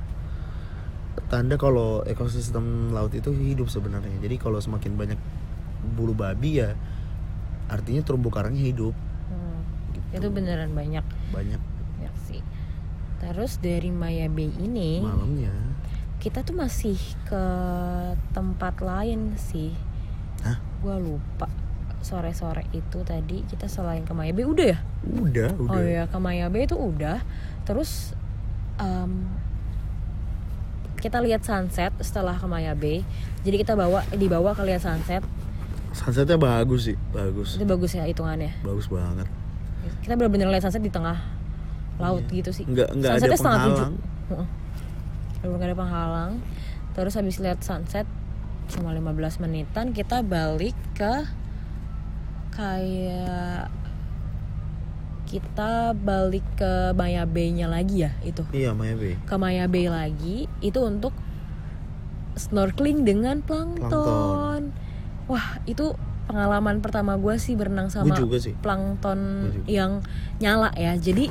Tanda 1.29 1.57
kalau 1.57 2.05
ekosistem 2.05 2.93
laut 2.93 3.13
itu 3.13 3.33
hidup 3.33 3.69
sebenarnya. 3.69 4.17
Jadi 4.21 4.35
kalau 4.37 4.57
semakin 4.61 4.97
banyak 4.97 5.19
bulu 5.83 6.15
babi 6.15 6.63
ya 6.63 6.73
artinya 7.67 8.03
terumbu 8.03 8.29
karangnya 8.31 8.63
hidup 8.63 8.95
Itu 10.13 10.29
beneran 10.29 10.71
banyak 10.71 11.05
banyak 11.33 11.61
ya 11.99 12.11
sih 12.25 12.39
terus 13.17 13.57
dari 13.57 13.89
Maya 13.89 14.27
Bay 14.27 14.51
ini 14.53 15.01
malamnya. 15.01 15.53
kita 16.19 16.43
tuh 16.43 16.53
masih 16.53 16.95
ke 17.23 17.43
tempat 18.31 18.77
lain 18.79 19.33
sih 19.35 19.73
Hah? 20.43 20.59
gua 20.79 20.99
lupa 20.99 21.47
sore-sore 22.03 22.67
itu 22.75 22.99
tadi 23.01 23.47
kita 23.47 23.65
selain 23.65 24.03
ke 24.03 24.11
Maya 24.11 24.35
Bay 24.35 24.43
udah 24.43 24.67
ya 24.75 24.79
Udah, 25.07 25.49
udah. 25.55 25.71
Oh 25.71 25.79
iya 25.79 26.03
ke 26.03 26.17
Maya 26.19 26.47
Bay 26.47 26.63
itu 26.67 26.75
udah. 26.75 27.23
Terus 27.63 28.11
em, 28.75 29.23
kita 30.99 31.19
lihat 31.19 31.43
sunset 31.43 31.91
setelah 31.99 32.35
ke 32.35 32.43
Maya 32.43 32.75
Bay 32.75 33.07
jadi 33.43 33.55
kita 33.59 33.75
bawa 33.75 34.03
dibawa 34.11 34.51
ke 34.51 34.63
lihat 34.63 34.83
sunset 34.83 35.23
Sunsetnya 35.93 36.35
bagus 36.35 36.89
sih, 36.89 36.97
bagus, 37.13 37.53
itu 37.53 37.63
bagus 37.63 37.93
ya 37.93 38.03
hitungannya 38.03 38.49
bagus 38.65 38.89
banget. 38.89 39.29
Kita 39.99 40.13
benar-benar 40.13 40.47
lihat 40.49 40.63
sunset 40.63 40.79
di 40.79 40.89
tengah 40.89 41.17
laut 41.95 42.25
gitu 42.27 42.49
sih 42.49 42.63
Nggak 42.63 42.89
nggak 42.91 43.09
ada 43.09 43.17
Sunsetnya 43.17 43.37
setengah 43.37 43.59
tujuh. 43.59 43.73
penghalang. 43.73 43.95
Nggak 45.43 45.65
ada 45.65 45.77
penghalang 45.77 46.31
terus 46.91 47.13
habis 47.13 47.37
lihat 47.37 47.59
sunset 47.59 48.05
cuma 48.65 48.91
15 48.91 49.11
menitan 49.39 49.91
kita 49.91 50.21
balik 50.21 50.73
ke 50.93 51.25
kayak 52.51 53.67
kita 55.25 55.71
balik 55.95 56.45
ke 56.53 56.71
Maya 56.93 57.25
Bay-nya 57.25 57.65
lagi 57.65 58.05
ya 58.05 58.13
itu 58.21 58.45
Iya, 58.51 58.71
Maya 58.71 58.93
Bay. 58.93 59.17
ke 59.19 59.35
Maya 59.35 59.65
Bay 59.65 59.89
lagi 59.89 60.45
itu 60.59 60.79
untuk 60.79 61.11
snorkeling 62.35 63.01
dengan 63.01 63.41
plankton. 63.41 63.89
Plankton. 63.89 64.61
Wah 65.25 65.47
itu 65.63 65.93
pengalaman 66.23 66.79
pertama 66.79 67.13
gue 67.15 67.35
sih 67.35 67.53
berenang 67.53 67.87
sama 67.87 68.15
juga 68.15 68.37
sih. 68.37 68.55
plankton 68.55 69.19
Gua 69.41 69.51
juga. 69.53 69.65
yang 69.67 69.91
nyala 70.37 70.69
ya. 70.73 70.95
Jadi 70.95 71.27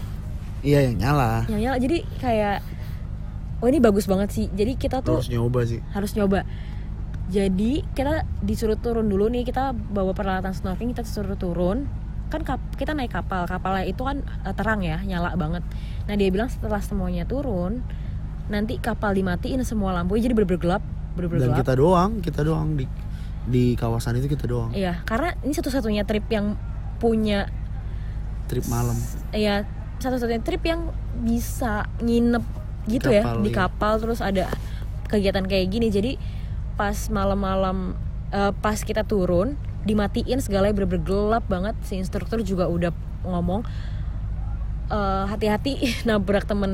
Iya 0.62 0.86
yang 0.86 0.96
nyala. 0.96 1.42
yang 1.48 1.60
nyala 1.60 1.76
jadi 1.76 2.06
kayak 2.16 2.58
oh 3.58 3.66
ini 3.66 3.78
bagus 3.78 4.04
banget 4.04 4.30
sih. 4.30 4.46
Jadi 4.48 4.76
kita 4.76 5.00
tuh 5.00 5.18
harus 5.18 5.28
nyoba 5.28 5.60
sih. 5.64 5.80
harus 5.90 6.12
nyoba. 6.12 6.44
Jadi 7.26 7.82
kita 7.92 8.22
disuruh 8.40 8.76
turun 8.76 9.06
dulu 9.06 9.26
nih 9.26 9.42
kita 9.42 9.72
bawa 9.72 10.12
peralatan 10.12 10.52
snorkeling 10.52 10.92
kita 10.92 11.02
disuruh 11.02 11.34
turun 11.34 11.88
kan 12.28 12.40
kap- 12.42 12.74
kita 12.74 12.92
naik 12.92 13.12
kapal 13.12 13.44
kapalnya 13.44 13.84
itu 13.84 14.00
kan 14.00 14.20
eh, 14.42 14.52
terang 14.52 14.80
ya 14.80 15.00
nyala 15.00 15.32
banget. 15.34 15.64
Nah 16.04 16.14
dia 16.14 16.28
bilang 16.28 16.46
setelah 16.46 16.80
semuanya 16.80 17.24
turun 17.24 17.80
nanti 18.46 18.76
kapal 18.76 19.12
dimatiin 19.12 19.62
semua 19.62 19.92
lampu 19.92 20.14
jadi 20.14 20.30
bener-bener 20.30 20.60
gelap 20.60 20.82
bener-bener 21.12 21.46
Dan 21.46 21.56
kita 21.56 21.72
doang, 21.72 22.20
kita 22.20 22.40
doang 22.42 22.74
di 22.74 22.84
di 23.44 23.74
kawasan 23.74 24.16
itu 24.16 24.26
kita 24.26 24.46
doang. 24.46 24.70
Iya 24.70 25.02
karena 25.02 25.34
ini 25.42 25.50
satu-satunya 25.50 26.04
trip 26.04 26.26
yang 26.28 26.54
punya 26.96 27.50
Trip 28.46 28.62
malam. 28.68 28.94
ya 29.32 29.64
satu-satunya 29.98 30.42
trip 30.42 30.62
yang 30.62 30.90
bisa 31.18 31.86
nginep 31.98 32.42
gitu 32.84 33.08
ya 33.08 33.22
Kapal, 33.22 33.38
di 33.40 33.48
iya. 33.48 33.56
kapal 33.56 33.92
terus 33.96 34.18
ada 34.18 34.50
kegiatan 35.06 35.46
kayak 35.46 35.70
gini 35.70 35.88
jadi 35.88 36.18
pas 36.74 36.94
malam-malam 37.08 37.94
eh, 38.28 38.52
pas 38.58 38.76
kita 38.76 39.02
turun 39.02 39.54
dimatiin 39.82 40.38
segalanya 40.38 40.74
bener-bener 40.74 41.02
gelap 41.02 41.44
banget 41.46 41.74
si 41.82 41.98
instruktur 41.98 42.42
juga 42.42 42.66
udah 42.66 42.90
ngomong 43.24 43.62
eh, 44.88 45.24
hati-hati 45.26 45.78
nabrak 46.08 46.44
temen 46.44 46.72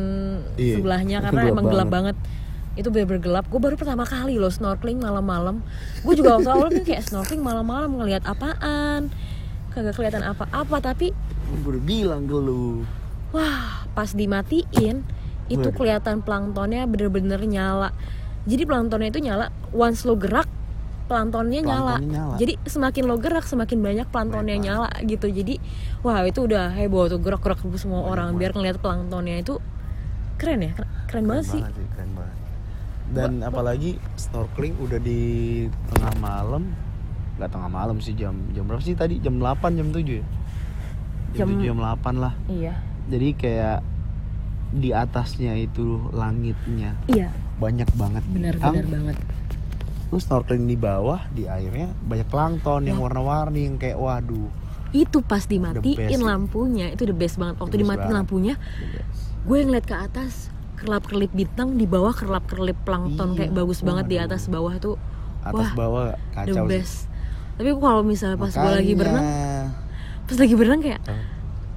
Iya, 0.56 0.80
sebelahnya 0.80 1.20
karena 1.20 1.40
emang 1.46 1.66
gelap 1.66 1.88
banget. 1.88 2.16
banget 2.16 2.47
itu 2.78 2.88
bener-bener 2.94 3.18
gelap 3.18 3.44
gue 3.50 3.58
baru 3.58 3.74
pertama 3.74 4.06
kali 4.06 4.38
loh 4.38 4.54
snorkeling 4.54 5.02
malam-malam 5.02 5.60
gue 6.06 6.14
juga 6.14 6.38
waktu 6.38 6.48
awal 6.54 6.70
kan 6.70 6.82
kayak 6.86 7.02
snorkeling 7.02 7.42
malam-malam 7.42 7.90
ngelihat 7.98 8.22
apaan 8.22 9.10
kagak 9.74 9.98
kelihatan 9.98 10.22
apa-apa 10.22 10.78
tapi 10.78 11.10
Gue 11.48 11.80
udah 11.80 11.84
bilang 11.84 12.22
ke 12.28 12.36
lu. 12.36 12.84
Wah, 13.32 13.88
pas 13.96 14.12
dimatiin 14.12 15.00
itu 15.48 15.68
kelihatan 15.72 16.20
planktonnya 16.20 16.84
bener-bener 16.84 17.40
nyala. 17.40 17.96
Jadi 18.44 18.68
planktonnya 18.68 19.08
itu 19.08 19.20
nyala, 19.24 19.48
once 19.72 20.04
lo 20.04 20.16
gerak 20.16 20.48
planktonnya 21.08 21.64
nyala. 21.64 21.96
Nyala. 22.04 22.36
Jadi 22.36 22.60
semakin 22.68 23.04
lo 23.08 23.16
gerak 23.16 23.48
semakin 23.48 23.80
banyak 23.80 24.06
planktonnya 24.12 24.56
nyala 24.60 24.88
gitu. 25.08 25.32
Jadi 25.32 25.56
wah 26.04 26.20
itu 26.28 26.44
udah 26.44 26.76
heboh 26.76 27.08
tuh 27.08 27.20
gerak-gerak 27.20 27.64
semua 27.80 28.04
orang 28.12 28.36
biar 28.36 28.52
ngeliat 28.52 28.76
planktonnya 28.76 29.40
itu 29.40 29.56
keren 30.36 30.68
ya, 30.68 30.72
keren, 30.76 30.90
keren 31.08 31.24
banget 31.24 31.46
sih. 31.48 31.62
keren 31.64 32.12
banget. 32.12 32.37
Dan 33.08 33.40
apalagi 33.40 33.96
snorkeling 34.14 34.76
udah 34.78 34.98
di 34.98 35.20
tengah 35.88 36.14
malam, 36.18 36.68
nggak 37.34 37.48
tengah 37.48 37.70
malam 37.70 37.96
sih 37.98 38.12
jam 38.12 38.36
jam 38.52 38.64
berapa 38.64 38.80
sih 38.80 38.92
tadi? 38.92 39.16
Jam 39.18 39.36
8 39.36 39.48
jam 39.74 39.88
7 39.88 40.04
ya? 40.14 40.24
Jam, 41.34 41.48
Jam- 41.48 41.56
7, 41.56 41.66
jam 41.66 41.78
8 41.78 42.14
lah. 42.14 42.34
Iya. 42.46 42.74
Jadi 43.08 43.28
kayak 43.34 43.80
di 44.68 44.92
atasnya 44.92 45.56
itu 45.56 46.12
langitnya 46.12 46.92
Iya, 47.06 47.32
banyak 47.56 47.88
banget 47.94 48.20
benar-benar 48.26 48.84
bintang. 48.84 48.92
banget. 49.08 49.16
Lu 50.08 50.18
snorkeling 50.18 50.64
di 50.64 50.76
bawah 50.76 51.24
di 51.30 51.44
airnya 51.44 51.88
banyak 52.02 52.28
plankton 52.28 52.84
yang 52.84 52.96
Ya. 52.96 53.02
warna-warni 53.02 53.64
yang 53.64 53.76
kayak 53.76 53.96
waduh. 53.96 54.52
Itu 54.90 55.20
pas 55.20 55.44
dimatiin 55.44 55.84
lampunya, 56.18 56.88
itu 56.88 57.04
the 57.04 57.12
best 57.12 57.36
banget. 57.36 57.56
Waktu 57.56 57.68
The 57.70 57.78
best 57.78 57.84
dimatiin 57.86 58.04
banget. 58.06 58.16
lampunya, 58.18 58.54
gue 59.42 59.58
ngeliat 59.58 59.84
ke 59.84 59.92
atas 59.94 60.47
kerlap 60.78 61.02
kerlip 61.04 61.30
bintang 61.30 61.74
di 61.74 61.84
bawah 61.84 62.10
kerlap 62.10 62.46
kerlip 62.46 62.78
plankton 62.82 63.32
Iya, 63.32 63.36
kayak 63.36 63.52
bagus 63.52 63.80
banget 63.80 64.06
di 64.06 64.16
atas 64.16 64.46
bawah 64.46 64.72
itu 64.72 64.94
Atas 65.40 65.54
Wah, 65.66 65.70
bawah 65.72 66.04
the 66.08 66.18
kacau 66.34 66.64
sih. 66.64 66.70
best. 66.70 66.96
Tapi 67.54 67.68
kalau 67.74 68.02
misalnya 68.02 68.36
pas 68.36 68.50
gue 68.50 68.70
lagi 68.72 68.92
berenang 68.92 69.26
pas 70.24 70.36
lagi 70.36 70.54
berenang 70.54 70.80
kayak 70.80 71.00
Oh. 71.04 71.22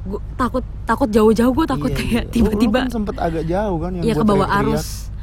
gue 0.03 0.19
takut 0.33 0.65
takut 0.83 1.05
jauh-jauh 1.07 1.51
gue 1.51 1.65
takut 1.67 1.89
Iya, 1.89 1.97
kayak 1.97 2.09
iya. 2.11 2.21
Lu 2.21 2.31
tiba-tiba 2.31 2.77
kan 2.79 2.89
sempet 2.91 3.15
agak 3.17 3.43
jauh 3.45 3.77
kan 3.77 3.91
yang 3.93 4.03
ya 4.03 4.13
ke 4.13 4.23
bawah 4.23 4.49
arus. 4.61 5.13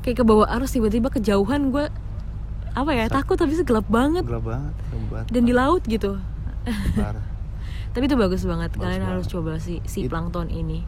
Kayak 0.00 0.16
ke 0.16 0.24
bawah 0.24 0.46
arus 0.54 0.70
tiba-tiba 0.70 1.08
kejauhan 1.08 1.70
gue 1.70 1.84
apa 2.70 2.90
ya 2.90 3.06
takut 3.06 3.34
tapi 3.34 3.58
gelap 3.58 3.86
banget. 3.86 4.22
Gelap 4.22 4.44
banget 4.44 4.74
gelap 5.10 5.26
dan 5.26 5.42
di 5.42 5.52
laut 5.52 5.82
gitu. 5.84 6.18
Tapi 7.90 8.06
itu 8.06 8.14
bagus 8.14 8.46
banget. 8.46 8.70
Bagus 8.70 8.80
kalian 8.80 9.00
banget. 9.00 9.10
harus 9.10 9.26
coba 9.26 9.52
si 9.58 9.82
si 9.84 10.06
plankton 10.06 10.46
ini 10.46 10.86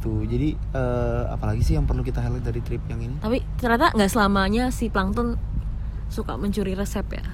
gitu. 0.00 0.24
Jadi 0.24 0.56
eh, 0.56 1.22
apalagi 1.28 1.60
sih 1.60 1.76
yang 1.76 1.84
perlu 1.84 2.00
kita 2.00 2.24
highlight 2.24 2.48
dari 2.48 2.64
trip 2.64 2.80
yang 2.88 3.04
ini? 3.04 3.20
Tapi 3.20 3.44
ternyata 3.60 3.92
nggak 3.92 4.08
selamanya 4.08 4.72
si 4.72 4.88
plankton 4.88 5.36
suka 6.08 6.40
mencuri 6.40 6.72
resep 6.72 7.04
ya. 7.12 7.24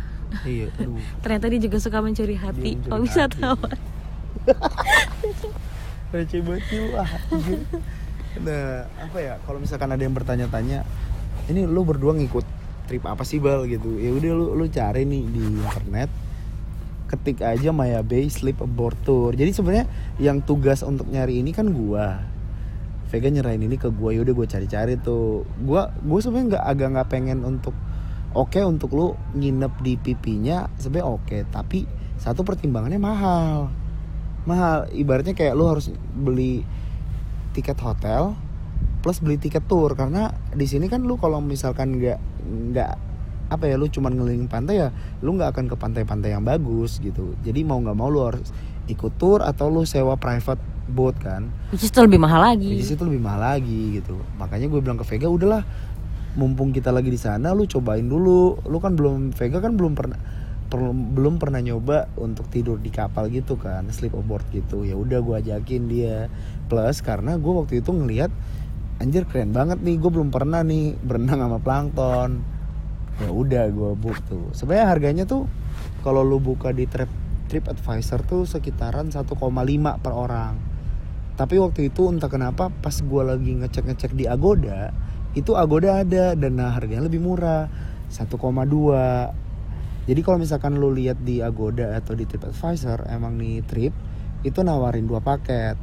Iya 0.42 0.66
aduh. 0.83 0.98
Ternyata 1.22 1.46
dia 1.46 1.61
juga 1.62 1.79
suka 1.79 2.02
mencuri 2.02 2.35
hati 2.35 2.74
mencuri 2.74 2.90
kalau 2.90 3.02
bisa 3.07 3.31
hati. 3.31 3.38
tahu 3.38 3.57
receh 6.14 6.38
banget 6.38 6.62
ah, 6.94 7.11
nah 8.38 8.87
apa 8.94 9.18
ya 9.18 9.35
kalau 9.42 9.59
misalkan 9.59 9.90
ada 9.90 9.98
yang 9.98 10.14
bertanya-tanya 10.14 10.87
ini 11.50 11.66
lu 11.66 11.83
berdua 11.83 12.14
ngikut 12.14 12.46
trip 12.87 13.02
apa 13.07 13.26
sih 13.26 13.42
bal? 13.42 13.66
Gitu. 13.66 13.98
Ya 13.98 14.14
udah 14.14 14.33
lu 14.35 14.46
lu 14.55 14.66
cari 14.70 15.02
nih 15.02 15.22
di 15.26 15.42
internet 15.42 16.11
ketik 17.07 17.38
aja 17.42 17.70
Maya 17.70 18.02
Bay 18.02 18.26
Sleep 18.26 18.59
Aboard 18.59 18.98
Tour 19.07 19.35
jadi 19.35 19.50
sebenarnya 19.55 19.87
yang 20.18 20.42
tugas 20.42 20.83
untuk 20.83 21.07
nyari 21.07 21.38
ini 21.38 21.55
kan 21.55 21.70
gua 21.70 22.18
Vega 23.07 23.31
nyerahin 23.31 23.62
ini 23.62 23.79
ke 23.79 23.88
gua 23.95 24.11
yaudah 24.11 24.35
gue 24.35 24.47
cari-cari 24.51 24.99
tuh. 24.99 25.47
Gua 25.62 25.95
gue 25.95 26.19
sebenarnya 26.19 26.59
nggak 26.59 26.64
agak 26.66 26.88
nggak 26.95 27.09
pengen 27.09 27.38
untuk 27.47 27.75
oke 28.35 28.59
untuk 28.66 28.92
lu 28.92 29.14
nginep 29.38 29.73
di 29.81 29.95
pipinya 29.97 30.69
sebenarnya 30.77 31.09
oke 31.09 31.38
tapi 31.55 31.87
satu 32.19 32.42
pertimbangannya 32.42 32.99
mahal. 32.99 33.71
Mahal 34.47 34.90
ibaratnya 34.92 35.35
kayak 35.38 35.55
lu 35.55 35.71
harus 35.71 35.90
beli 36.14 36.66
tiket 37.55 37.79
hotel 37.81 38.37
plus 39.01 39.23
beli 39.23 39.38
tiket 39.38 39.64
tour 39.71 39.95
karena 39.95 40.35
di 40.53 40.66
sini 40.66 40.90
kan 40.90 41.07
lu 41.07 41.14
kalau 41.16 41.38
misalkan 41.38 41.97
nggak 41.97 42.19
nggak 42.75 42.92
apa 43.47 43.64
ya 43.71 43.79
lu 43.79 43.87
cuman 43.87 44.19
ngeliling 44.19 44.51
pantai 44.51 44.83
ya 44.83 44.90
lu 45.23 45.38
nggak 45.38 45.55
akan 45.55 45.71
ke 45.71 45.77
pantai-pantai 45.79 46.35
yang 46.35 46.42
bagus 46.42 46.99
gitu. 46.99 47.38
Jadi 47.47 47.62
mau 47.62 47.79
nggak 47.79 47.97
mau 47.97 48.11
lu 48.11 48.27
harus 48.27 48.51
ikut 48.90 49.14
tour 49.16 49.42
atau 49.47 49.71
lu 49.71 49.87
sewa 49.87 50.19
private 50.19 50.76
boat 50.87 51.18
kan? 51.18 51.51
Which 51.75 51.83
is 51.83 51.90
itu 51.90 52.01
lebih 52.03 52.22
mahal 52.22 52.42
lagi. 52.42 52.70
Di 52.79 52.87
situ 52.87 53.03
lebih 53.03 53.22
mahal 53.22 53.59
lagi 53.59 53.99
gitu. 53.99 54.18
Makanya 54.38 54.70
gue 54.70 54.81
bilang 54.83 54.99
ke 54.99 55.07
Vega 55.07 55.27
udahlah 55.27 55.62
mumpung 56.37 56.70
kita 56.70 56.92
lagi 56.92 57.09
di 57.09 57.18
sana 57.18 57.51
lu 57.53 57.66
cobain 57.66 58.07
dulu. 58.07 58.62
Lu 58.66 58.79
kan 58.79 58.94
belum 58.94 59.35
Vega 59.35 59.59
kan 59.59 59.75
belum 59.75 59.99
pernah 59.99 60.18
per- 60.66 60.94
belum 60.94 61.38
pernah 61.38 61.62
nyoba 61.62 62.11
untuk 62.18 62.51
tidur 62.51 62.79
di 62.79 62.90
kapal 62.90 63.31
gitu 63.31 63.59
kan 63.59 63.87
sleep 63.90 64.14
aboard 64.14 64.46
gitu. 64.55 64.87
Ya 64.87 64.94
udah 64.94 65.18
gue 65.22 65.35
ajakin 65.42 65.90
dia. 65.90 66.31
Plus 66.70 67.03
karena 67.03 67.35
gue 67.38 67.53
waktu 67.53 67.83
itu 67.83 67.90
ngelihat 67.90 68.31
anjir 68.96 69.29
keren 69.29 69.53
banget 69.53 69.83
nih 69.83 70.01
gue 70.01 70.11
belum 70.11 70.31
pernah 70.31 70.62
nih 70.62 70.94
berenang 71.03 71.42
sama 71.42 71.59
plankton. 71.59 72.42
Ya 73.16 73.31
udah 73.33 73.64
gue 73.72 73.90
book 73.96 74.18
tuh. 74.29 74.53
Sebenarnya 74.53 74.87
harganya 74.92 75.25
tuh 75.25 75.49
kalau 76.05 76.22
lu 76.22 76.38
buka 76.38 76.70
di 76.70 76.85
trip 76.85 77.09
trip 77.46 77.70
advisor 77.70 78.27
tuh 78.27 78.42
sekitaran 78.42 79.09
1,5 79.09 79.22
per 80.03 80.12
orang 80.12 80.65
tapi 81.37 81.61
waktu 81.61 81.92
itu 81.92 82.09
entah 82.09 82.33
kenapa 82.33 82.72
pas 82.72 82.96
gue 82.96 83.22
lagi 83.22 83.53
ngecek 83.61 83.85
ngecek 83.92 84.12
di 84.16 84.25
Agoda 84.25 84.90
itu 85.37 85.53
Agoda 85.53 86.01
ada 86.01 86.33
dan 86.33 86.57
nah, 86.57 86.72
harganya 86.72 87.05
lebih 87.05 87.20
murah 87.20 87.68
1,2 88.09 88.33
jadi 90.07 90.20
kalau 90.22 90.38
misalkan 90.38 90.79
lu 90.79 90.94
lihat 90.94 91.18
di 91.27 91.42
Agoda 91.42 91.99
atau 91.99 92.14
di 92.14 92.22
TripAdvisor 92.31 93.11
emang 93.11 93.35
nih 93.42 93.66
trip 93.66 93.92
itu 94.46 94.62
nawarin 94.62 95.11
dua 95.11 95.18
paket. 95.18 95.75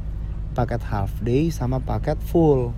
Paket 0.56 0.82
half 0.88 1.12
day 1.20 1.52
sama 1.52 1.84
paket 1.84 2.16
full. 2.24 2.72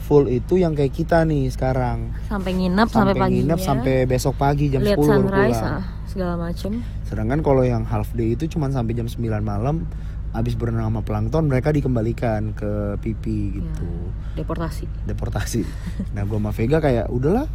Full 0.00 0.30
itu 0.30 0.62
yang 0.62 0.78
kayak 0.78 0.94
kita 0.94 1.26
nih 1.26 1.50
sekarang. 1.50 2.14
Sampai 2.30 2.54
nginep 2.54 2.88
sampai, 2.88 3.12
sampai 3.12 3.14
pagi 3.18 3.36
nginep 3.42 3.60
sampai 3.60 3.94
besok 4.06 4.34
pagi 4.38 4.64
jam 4.70 4.80
lihat 4.80 4.96
10 4.96 5.02
baru 5.02 5.10
sunrise 5.10 5.60
pulang. 5.60 5.74
ah, 5.76 5.84
segala 6.06 6.34
macem. 6.38 6.72
Sedangkan 7.04 7.40
kalau 7.42 7.62
yang 7.66 7.84
half 7.84 8.08
day 8.14 8.32
itu 8.32 8.46
cuma 8.48 8.70
sampai 8.70 8.94
jam 8.94 9.10
9 9.10 9.20
malam 9.42 9.84
abis 10.30 10.54
berenang 10.54 10.94
sama 10.94 11.02
plankton 11.02 11.50
mereka 11.50 11.74
dikembalikan 11.74 12.54
ke 12.54 12.94
pipi 13.02 13.58
gitu. 13.58 13.90
Deportasi. 14.38 14.86
Deportasi. 15.06 15.62
Nah 16.14 16.22
gue 16.26 16.38
sama 16.38 16.50
Vega 16.54 16.78
kayak 16.78 17.06
udahlah 17.10 17.46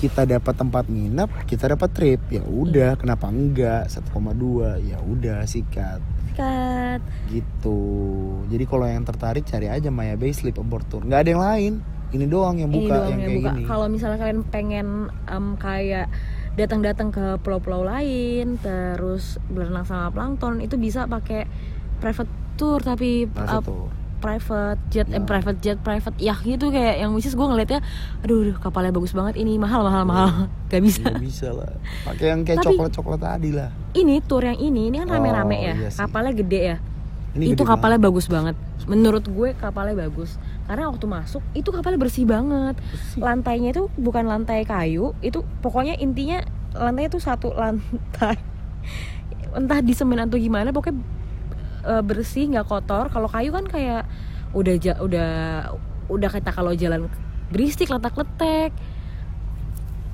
kita 0.00 0.24
dapat 0.24 0.54
tempat 0.56 0.88
nginep 0.88 1.28
kita 1.44 1.76
dapat 1.76 1.90
trip. 1.92 2.20
Ya 2.32 2.40
udah 2.40 2.96
kenapa 2.96 3.28
enggak? 3.28 3.92
1,2 3.92 4.80
ya 4.80 4.96
udah 5.04 5.44
sikat. 5.44 6.00
Sikat. 6.30 7.00
gitu. 7.28 7.80
Jadi 8.48 8.64
kalau 8.64 8.86
yang 8.88 9.04
tertarik 9.04 9.44
cari 9.44 9.68
aja 9.68 9.92
Maya 9.92 10.16
Bay 10.16 10.32
Sleep 10.32 10.56
Aboard 10.56 10.88
Tour. 10.88 11.04
Nggak 11.04 11.20
ada 11.26 11.30
yang 11.36 11.42
lain. 11.44 11.72
Ini 12.10 12.26
doang 12.26 12.58
yang 12.58 12.72
ini 12.72 12.86
buka 12.86 12.94
doang 12.96 13.10
yang 13.12 13.20
yang 13.20 13.28
kayak 13.28 13.38
buka. 13.38 13.50
gini. 13.52 13.62
Kalau 13.68 13.86
misalnya 13.92 14.18
kalian 14.18 14.40
pengen 14.48 14.88
em, 15.28 15.46
kayak 15.60 16.06
datang-datang 16.58 17.14
ke 17.14 17.26
pulau-pulau 17.46 17.86
lain 17.86 18.58
terus 18.58 19.38
berenang 19.46 19.86
sama 19.86 20.10
plankton 20.10 20.58
itu 20.58 20.74
bisa 20.74 21.06
pakai 21.06 21.46
private 22.00 22.28
tour 22.54 22.78
tapi 22.78 23.24
Private 23.26 23.52
uh, 23.54 23.62
tour. 23.62 23.88
private 24.18 24.80
jet 24.90 25.06
eh, 25.06 25.16
Ya. 25.16 25.20
private 25.22 25.58
jet 25.60 25.78
private 25.78 26.16
yacht 26.18 26.40
gitu 26.42 26.68
kayak 26.68 26.96
yang 26.98 27.12
which 27.12 27.24
is 27.24 27.32
gue 27.32 27.40
ngeliatnya 27.42 27.80
aduh, 28.20 28.42
aduh 28.42 28.56
kapalnya 28.58 28.90
bagus 28.90 29.12
banget 29.12 29.36
ini 29.36 29.56
mahal 29.56 29.80
mahal 29.80 30.04
mahal 30.04 30.28
gak 30.68 30.80
bisa 30.80 31.00
Iya 31.02 31.16
bisa 31.16 31.48
lah 31.50 31.72
pakai 32.04 32.26
yang 32.28 32.40
kayak 32.42 32.60
Tapi- 32.60 32.76
coklat 32.76 32.92
coklat 32.92 33.20
tadi 33.22 33.50
lah 33.50 33.72
ini 33.92 34.20
tour 34.20 34.40
yang 34.42 34.56
ini 34.56 34.88
ini 34.88 34.96
kan 34.98 35.08
rame-rame 35.10 35.54
Oh, 35.54 35.60
ya 35.62 35.74
iya 35.74 35.88
sih. 35.88 35.96
kapalnya 35.98 36.32
gede 36.34 36.60
ya 36.60 36.76
ini 37.32 37.44
itu 37.48 37.56
gede 37.56 37.70
kapalnya 37.70 37.96
banget. 37.96 38.08
bagus 38.10 38.26
banget 38.26 38.56
menurut 38.82 39.24
gue 39.24 39.48
kapalnya 39.54 39.96
bagus 39.98 40.30
karena 40.66 40.84
waktu 40.86 41.06
masuk 41.06 41.42
itu 41.52 41.68
kapalnya 41.68 41.98
bersih 41.98 42.24
banget 42.24 42.74
Bersih. 42.76 43.20
lantainya 43.20 43.70
itu 43.70 43.88
bukan 43.94 44.24
lantai 44.24 44.64
kayu 44.64 45.16
itu 45.20 45.40
pokoknya 45.58 45.96
intinya 45.96 46.44
lantainya 46.72 47.08
itu 47.08 47.18
satu 47.18 47.56
lantai 47.56 48.36
entah 49.50 49.80
di 49.80 49.90
semen 49.90 50.20
atau 50.20 50.36
gimana 50.36 50.70
pokoknya 50.70 51.00
eh, 51.84 52.02
bersih 52.04 52.50
nggak 52.50 52.66
kotor. 52.68 53.08
Kalau 53.08 53.28
kayu 53.28 53.50
kan 53.50 53.64
kayak 53.66 54.04
udah 54.50 54.74
ja- 54.80 55.00
udah 55.00 55.30
udah 56.10 56.30
kita 56.30 56.50
kalau 56.50 56.74
jalan 56.74 57.06
berisik 57.54 57.90
letak-letek 57.90 58.74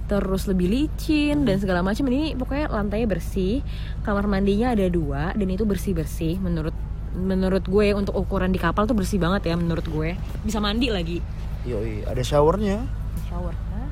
terus 0.07 0.47
lebih 0.47 0.71
licin 0.71 1.43
dan 1.43 1.59
segala 1.59 1.83
macam. 1.83 2.07
Ini 2.07 2.39
pokoknya 2.39 2.71
lantainya 2.71 3.09
bersih 3.11 3.67
kamar 4.07 4.31
mandinya 4.31 4.71
ada 4.71 4.87
dua 4.87 5.35
dan 5.35 5.49
itu 5.51 5.67
bersih 5.67 5.99
bersih 5.99 6.39
menurut 6.39 6.75
menurut 7.17 7.65
gue 7.65 7.97
untuk 7.97 8.13
ukuran 8.13 8.53
di 8.53 8.61
kapal 8.61 8.85
tuh 8.85 8.95
bersih 8.95 9.17
banget 9.19 9.51
ya 9.51 9.55
menurut 9.59 9.83
gue. 9.89 10.15
Bisa 10.45 10.61
mandi 10.63 10.93
lagi. 10.93 11.19
Yoi, 11.67 12.07
ada 12.07 12.23
showernya. 12.23 12.87
Shower 13.27 13.57
Nah, 13.73 13.91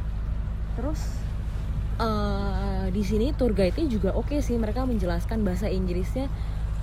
terus 0.79 1.01
eh, 1.99 2.85
di 2.95 3.03
sini 3.03 3.35
tour 3.35 3.51
guide-nya 3.51 3.91
juga 3.91 4.15
oke 4.15 4.39
sih. 4.39 4.55
Mereka 4.55 4.87
menjelaskan 4.87 5.43
bahasa 5.43 5.67
Inggrisnya 5.67 6.31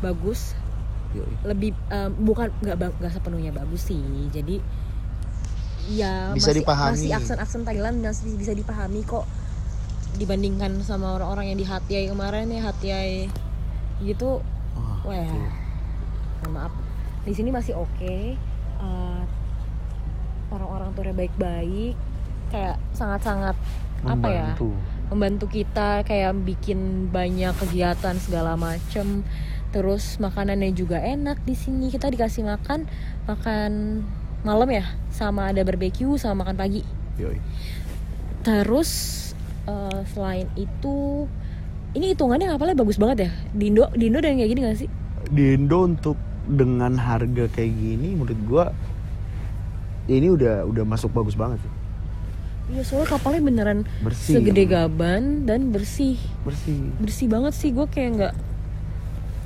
bagus 0.01 0.57
Yoi. 1.11 1.33
lebih 1.45 1.71
eh, 1.87 2.09
bukan 2.13 2.47
nggak 2.57 2.75
nggak 2.97 3.11
sepenuhnya 3.11 3.51
bagus 3.51 3.85
sih 3.85 3.99
jadi 4.29 4.63
ya 5.87 6.31
Bisa 6.31 6.49
masih, 6.49 6.61
dipahami. 6.61 6.91
masih 6.95 7.09
aksen 7.11 7.37
aksen 7.37 7.61
Thailand 7.61 7.99
masih 7.99 8.35
bisa 8.35 8.53
dipahami 8.53 9.01
kok 9.01 9.25
dibandingkan 10.13 10.79
sama 10.81 11.15
orang-orang 11.15 11.51
yang 11.51 11.59
di 11.59 11.65
Hatyai 11.65 12.05
kemarin 12.05 12.47
ya 12.47 12.61
Hatyai 12.63 13.27
gitu 14.01 14.39
Wah, 14.73 14.99
wah 15.03 15.25
tuh. 15.25 15.49
mohon 16.39 16.51
maaf 16.53 16.73
di 17.21 17.33
sini 17.33 17.49
masih 17.49 17.75
oke 17.75 18.15
Eh, 18.81 19.21
orang-orang 20.49 20.89
turnya 20.91 21.13
baik-baik 21.13 21.93
kayak 22.49 22.81
sangat-sangat 22.91 23.53
apa 24.01 24.27
ya 24.27 24.49
Membantu. 24.51 24.69
membantu 25.07 25.45
kita 25.47 26.01
kayak 26.01 26.33
bikin 26.41 26.79
banyak 27.07 27.53
kegiatan 27.55 28.17
segala 28.17 28.57
macem 28.57 29.21
terus 29.71 30.19
makanannya 30.19 30.75
juga 30.75 30.99
enak 30.99 31.41
di 31.47 31.55
sini. 31.55 31.89
Kita 31.89 32.11
dikasih 32.11 32.43
makan 32.45 32.85
makan 33.25 34.03
malam 34.43 34.69
ya. 34.69 34.85
Sama 35.11 35.51
ada 35.51 35.63
barbeque 35.63 36.05
sama 36.19 36.45
makan 36.45 36.55
pagi. 36.55 36.83
Yoi. 37.19 37.37
terus 38.41 38.89
eh, 39.69 40.01
selain 40.09 40.49
itu 40.57 41.29
ini 41.93 42.15
hitungannya 42.15 42.49
kapalnya 42.49 42.73
bagus 42.73 42.97
banget 42.97 43.29
ya? 43.29 43.31
Di 43.53 43.69
Indo 43.69 43.85
di 43.93 44.09
Indo 44.09 44.19
dan 44.23 44.39
kayak 44.39 44.49
gini 44.49 44.61
gak 44.65 44.79
sih? 44.81 44.89
Di 45.29 45.43
Indo 45.59 45.85
untuk 45.85 46.17
dengan 46.49 46.97
harga 46.97 47.45
kayak 47.53 47.71
gini 47.77 48.17
menurut 48.17 48.39
gua 48.49 48.65
ini 50.09 50.33
udah 50.33 50.65
udah 50.65 50.83
masuk 50.87 51.13
bagus 51.13 51.37
banget 51.37 51.61
sih. 51.61 51.73
Iya 52.71 52.81
soalnya 52.87 53.07
kapalnya 53.11 53.41
beneran 53.43 53.79
bersih. 53.99 54.39
segede 54.39 54.63
gaban 54.65 55.43
dan 55.43 55.75
bersih. 55.75 56.15
Bersih. 56.47 56.79
Bersih 57.03 57.27
banget 57.27 57.53
sih. 57.53 57.69
Gue 57.75 57.85
kayak 57.91 58.09
nggak 58.15 58.33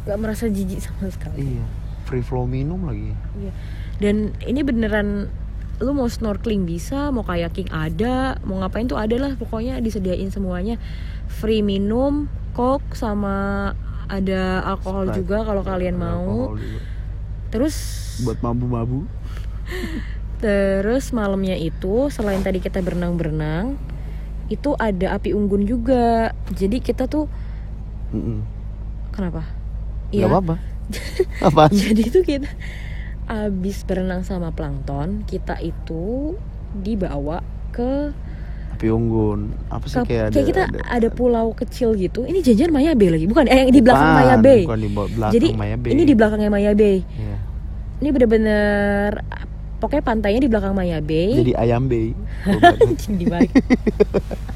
nggak 0.06 0.18
merasa 0.18 0.46
jijik 0.46 0.80
sama 0.80 1.10
sekali 1.10 1.58
iya 1.58 1.66
free 2.06 2.22
flow 2.22 2.46
minum 2.46 2.86
lagi 2.86 3.12
Iya. 3.36 3.52
Dan 3.96 4.16
ini 4.44 4.62
beneran 4.62 5.32
lu 5.76 5.92
mau 5.92 6.08
snorkeling 6.08 6.64
bisa, 6.64 7.12
mau 7.12 7.24
kayaking 7.24 7.68
ada, 7.72 8.36
mau 8.44 8.60
ngapain 8.60 8.86
tuh 8.86 8.96
ada 8.96 9.16
lah 9.16 9.34
pokoknya 9.36 9.80
disediain 9.80 10.28
semuanya. 10.28 10.76
Free 11.28 11.60
minum, 11.60 12.28
coke 12.52 12.92
sama 12.92 13.72
ada 14.08 14.64
alkohol 14.64 15.10
Sprite. 15.10 15.18
juga 15.18 15.38
kalau 15.44 15.64
kalian 15.64 15.96
mau. 15.96 16.56
Juga. 16.56 16.80
Terus 17.52 17.76
buat 18.24 18.40
mabu-mabu 18.40 19.08
terus 20.44 21.10
malamnya 21.10 21.56
itu 21.56 22.12
selain 22.12 22.44
tadi 22.44 22.60
kita 22.60 22.84
berenang-berenang, 22.84 23.80
itu 24.48 24.76
ada 24.76 25.16
api 25.16 25.32
unggun 25.32 25.64
juga. 25.64 26.36
Jadi 26.52 26.84
kita 26.84 27.08
tuh 27.08 27.32
Mm-mm. 28.12 28.44
kenapa? 29.12 29.55
Nggak 30.22 30.32
apa-apa 30.32 30.56
apaan 31.48 31.72
Jadi 31.74 32.02
itu 32.06 32.20
kita 32.22 32.50
abis 33.26 33.82
berenang 33.90 34.22
sama 34.22 34.54
plankton, 34.54 35.26
kita 35.26 35.58
itu 35.58 36.38
dibawa 36.78 37.42
ke 37.74 38.14
api 38.76 38.92
unggun 38.92 39.56
apa 39.72 39.88
sih 39.88 39.98
Ke- 40.04 40.08
kayak 40.12 40.24
ada 40.30 40.42
kita 40.44 40.62
ada, 40.68 40.80
ada, 40.84 41.08
pulau 41.10 41.56
kecil 41.56 41.96
gitu. 41.96 42.28
Ini 42.28 42.44
janjian 42.44 42.70
Maya 42.76 42.92
Bay 42.92 43.08
lagi, 43.08 43.26
bukan? 43.26 43.48
Eh, 43.48 43.66
yang 43.66 43.72
di 43.72 43.80
belakang 43.82 44.12
Bukan, 44.12 44.20
Maya 44.20 44.36
Bay. 44.38 44.62
bukan 44.68 44.80
di 44.84 44.90
belakang 44.92 45.34
Jadi 45.34 45.48
Maya 45.56 45.76
Bay. 45.80 45.92
ini 45.96 46.02
di 46.04 46.14
belakangnya 46.14 46.50
Maya 46.52 46.72
Bay. 46.76 46.98
Iya. 47.02 47.38
Ini 48.04 48.10
bener-bener 48.12 49.10
pokoknya 49.80 50.04
pantainya 50.04 50.42
di 50.44 50.50
belakang 50.52 50.74
Maya 50.76 51.00
Bay. 51.00 51.40
jadi 51.40 51.52
ayam 51.56 51.88
bay 51.88 52.12
di 53.20 53.26
balik. 53.26 53.52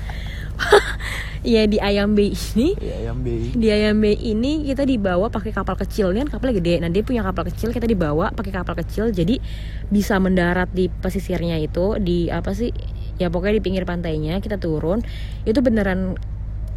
Iya 1.39 1.71
di 1.71 1.78
Ayam 1.80 2.19
Bay 2.19 2.36
ini. 2.36 2.75
Iya, 2.75 2.95
ayam 2.99 3.23
bay 3.23 3.56
Di 3.56 3.67
Ayam 3.71 4.04
Bay 4.04 4.15
ini 4.19 4.67
kita 4.67 4.84
dibawa 4.84 5.32
pakai 5.32 5.56
kapal 5.56 5.80
kecil 5.80 6.12
Ini 6.12 6.28
kan 6.28 6.36
kapalnya 6.36 6.60
gede. 6.60 6.84
Nah 6.84 6.91
dia 6.91 7.04
punya 7.04 7.23
kapal 7.23 7.47
kecil, 7.47 7.71
kita 7.71 7.88
dibawa 7.88 8.36
pakai 8.36 8.52
kapal 8.52 8.75
kecil. 8.75 9.15
Jadi 9.15 9.39
bisa 9.88 10.19
mendarat 10.19 10.67
di 10.75 10.91
pesisirnya 10.91 11.56
itu 11.63 11.95
di 12.04 12.28
apa 12.28 12.52
sih? 12.52 12.75
Ya 13.19 13.32
pokoknya 13.32 13.60
di 13.60 13.63
pinggir 13.63 13.84
pantainya 13.88 14.43
kita 14.43 14.60
turun. 14.60 14.99
Itu 15.47 15.63
beneran 15.63 16.19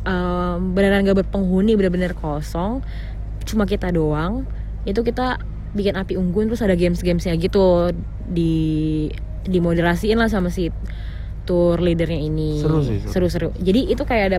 em, 0.06 0.58
beneran 0.74 1.02
gak 1.10 1.26
berpenghuni, 1.26 1.74
bener-bener 1.74 2.14
kosong. 2.14 2.86
Cuma 3.42 3.66
kita 3.66 3.90
doang. 3.90 4.46
Itu 4.86 5.02
kita 5.02 5.42
bikin 5.74 5.98
api 5.98 6.14
unggun 6.20 6.52
terus 6.52 6.62
ada 6.62 6.76
games-gamesnya 6.76 7.34
gitu 7.40 7.96
di 8.28 9.08
dimoderasiin 9.42 10.20
lah 10.20 10.30
sama 10.30 10.54
si 10.54 10.70
tour 11.44 11.78
leadernya 11.78 12.20
ini. 12.20 12.60
Seru 12.62 12.80
sih, 12.82 12.98
seru. 13.02 13.28
seru-seru. 13.28 13.48
Jadi 13.58 13.90
itu 13.92 14.02
kayak 14.02 14.24
ada 14.32 14.38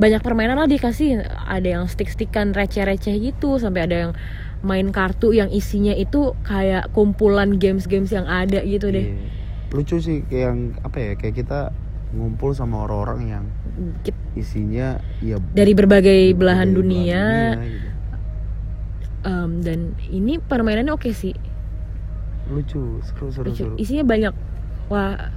banyak 0.00 0.20
permainan 0.24 0.56
lah 0.60 0.68
dikasih. 0.68 1.24
Ada 1.48 1.80
yang 1.80 1.84
stick-stickan 1.88 2.56
receh-receh 2.56 3.16
gitu 3.20 3.60
sampai 3.60 3.86
ada 3.86 3.96
yang 4.08 4.12
main 4.62 4.94
kartu 4.94 5.34
yang 5.34 5.50
isinya 5.50 5.90
itu 5.92 6.38
kayak 6.46 6.94
kumpulan 6.94 7.58
games-games 7.58 8.14
yang 8.14 8.24
ada 8.30 8.62
gitu 8.62 8.94
deh. 8.94 9.10
Iya. 9.10 9.40
lucu 9.72 9.96
sih 10.04 10.20
kayak 10.28 10.52
yang 10.52 10.58
apa 10.84 10.96
ya 11.00 11.12
kayak 11.16 11.34
kita 11.40 11.72
ngumpul 12.12 12.52
sama 12.52 12.84
orang-orang 12.84 13.20
yang 13.24 13.44
isinya 14.36 15.00
ya 15.24 15.40
dari 15.56 15.72
berbagai 15.72 16.36
belahan 16.36 16.36
belahan 16.36 16.76
dunia, 16.76 17.22
gitu. 17.64 17.88
em, 19.24 19.50
dan 19.64 19.78
ini 20.12 20.36
permainannya 20.36 20.92
oke 20.92 21.08
sih. 21.16 21.32
Lucu 22.52 23.00
seru 23.00 23.32
seru 23.32 23.48
lucu. 23.48 23.64
seru. 23.64 23.74
Isinya 23.80 24.04
banyak 24.04 24.34
wah 24.92 25.32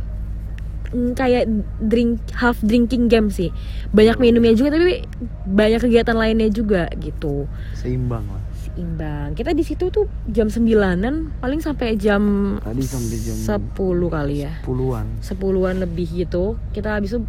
kayak 0.93 1.49
drink 1.81 2.21
half 2.35 2.59
drinking 2.61 3.07
game 3.09 3.31
sih. 3.31 3.49
Banyak 3.95 4.19
minumnya 4.21 4.53
juga 4.53 4.75
tapi 4.75 5.05
banyak 5.47 5.81
kegiatan 5.81 6.17
lainnya 6.17 6.49
juga 6.51 6.89
gitu. 6.99 7.49
Seimbang 7.77 8.25
lah. 8.27 8.41
Seimbang. 8.53 9.33
Kita 9.33 9.55
di 9.55 9.63
situ 9.65 9.89
tuh 9.89 10.05
jam 10.29 10.51
sembilanan 10.51 11.39
paling 11.39 11.61
sampai 11.61 11.95
jam 11.95 12.55
tadi 12.59 12.83
sampai 12.83 13.17
jam 13.21 13.37
10 13.37 14.15
kali 14.15 14.35
ya. 14.43 14.53
puluhan 14.61 15.05
sepuluhan 15.21 15.81
lebih 15.81 16.07
gitu. 16.11 16.59
Kita 16.75 16.99
habis 16.99 17.15
itu 17.15 17.21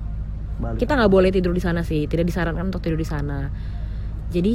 balik. 0.60 0.82
kita 0.82 0.92
nggak 0.96 1.12
boleh 1.12 1.30
tidur 1.30 1.52
di 1.54 1.62
sana 1.62 1.86
sih. 1.86 2.04
Tidak 2.04 2.24
disarankan 2.26 2.68
untuk 2.68 2.82
tidur 2.82 2.98
di 2.98 3.08
sana. 3.08 3.48
Jadi 4.32 4.54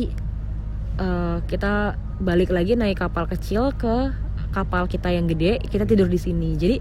eh, 0.99 1.37
kita 1.47 1.95
balik 2.21 2.53
lagi 2.53 2.77
naik 2.77 3.01
kapal 3.01 3.25
kecil 3.25 3.73
ke 3.73 4.13
kapal 4.51 4.85
kita 4.85 5.09
yang 5.09 5.25
gede 5.25 5.63
kita 5.71 5.87
tidur 5.87 6.11
di 6.11 6.19
sini. 6.19 6.53
Jadi 6.59 6.77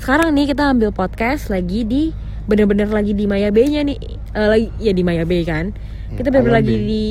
sekarang 0.00 0.32
nih 0.32 0.48
kita 0.48 0.64
ambil 0.66 0.90
podcast 0.90 1.48
lagi 1.48 1.84
di 1.84 2.02
bener-bener 2.44 2.88
lagi 2.88 3.12
di 3.12 3.24
Maya 3.24 3.48
Bay-nya 3.48 3.84
nih 3.84 3.98
Eh, 4.30 4.46
lagi 4.46 4.66
ya 4.78 4.90
di 4.90 5.02
Maya 5.02 5.22
Bay 5.24 5.42
kan 5.42 5.74
Ya, 6.08 6.16
kita 6.16 6.30
bener 6.32 6.48
Ayam 6.48 6.56
lagi 6.56 6.76
di 6.76 7.02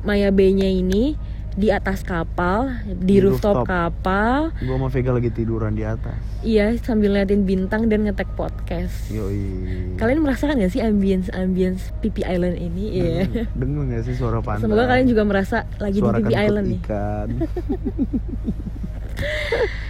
Maya 0.00 0.28
Bay-nya 0.30 0.64
ini 0.66 1.16
di 1.52 1.68
atas 1.68 2.00
kapal 2.00 2.70
Di 2.86 2.94
di, 3.02 3.16
rooftop. 3.18 3.64
rooftop, 3.64 3.66
kapal 3.66 4.54
Gua 4.58 4.76
sama 4.78 4.88
Vega 4.88 5.10
lagi 5.10 5.28
tiduran 5.28 5.72
di 5.72 5.82
atas. 5.82 6.14
iya 6.38 6.70
sambil 6.78 7.10
ngeliatin 7.10 7.42
bintang 7.42 7.88
dan 7.88 8.04
ngetek 8.04 8.30
podcast 8.32 9.10
Yoi. 9.10 9.96
kalian 9.96 10.22
merasakan 10.22 10.56
gak 10.56 10.70
sih 10.70 10.78
ambience 10.78 11.26
ambience 11.32 11.90
Pipi 11.98 12.22
Island 12.22 12.54
ini 12.54 12.84
iya 12.94 13.26
Dengar 13.52 13.90
gak 13.90 14.02
sih 14.04 14.14
suara 14.14 14.38
pantai? 14.38 14.62
semoga 14.62 14.86
kalian 14.86 15.08
juga 15.08 15.22
merasa 15.24 15.56
lagi 15.76 15.98
suara 15.98 16.16
di 16.16 16.22
Pipi 16.22 16.34
Island 16.36 16.66
nih 16.68 16.80
ikan. 16.80 17.28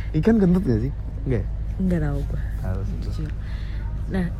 ikan 0.18 0.34
kentut 0.38 0.64
gak 0.64 0.80
sih? 0.80 0.92
Enggak. 1.22 1.44
Nggak 1.78 2.00
tahu 2.00 2.20
jujur 3.00 3.30
nah 4.08 4.26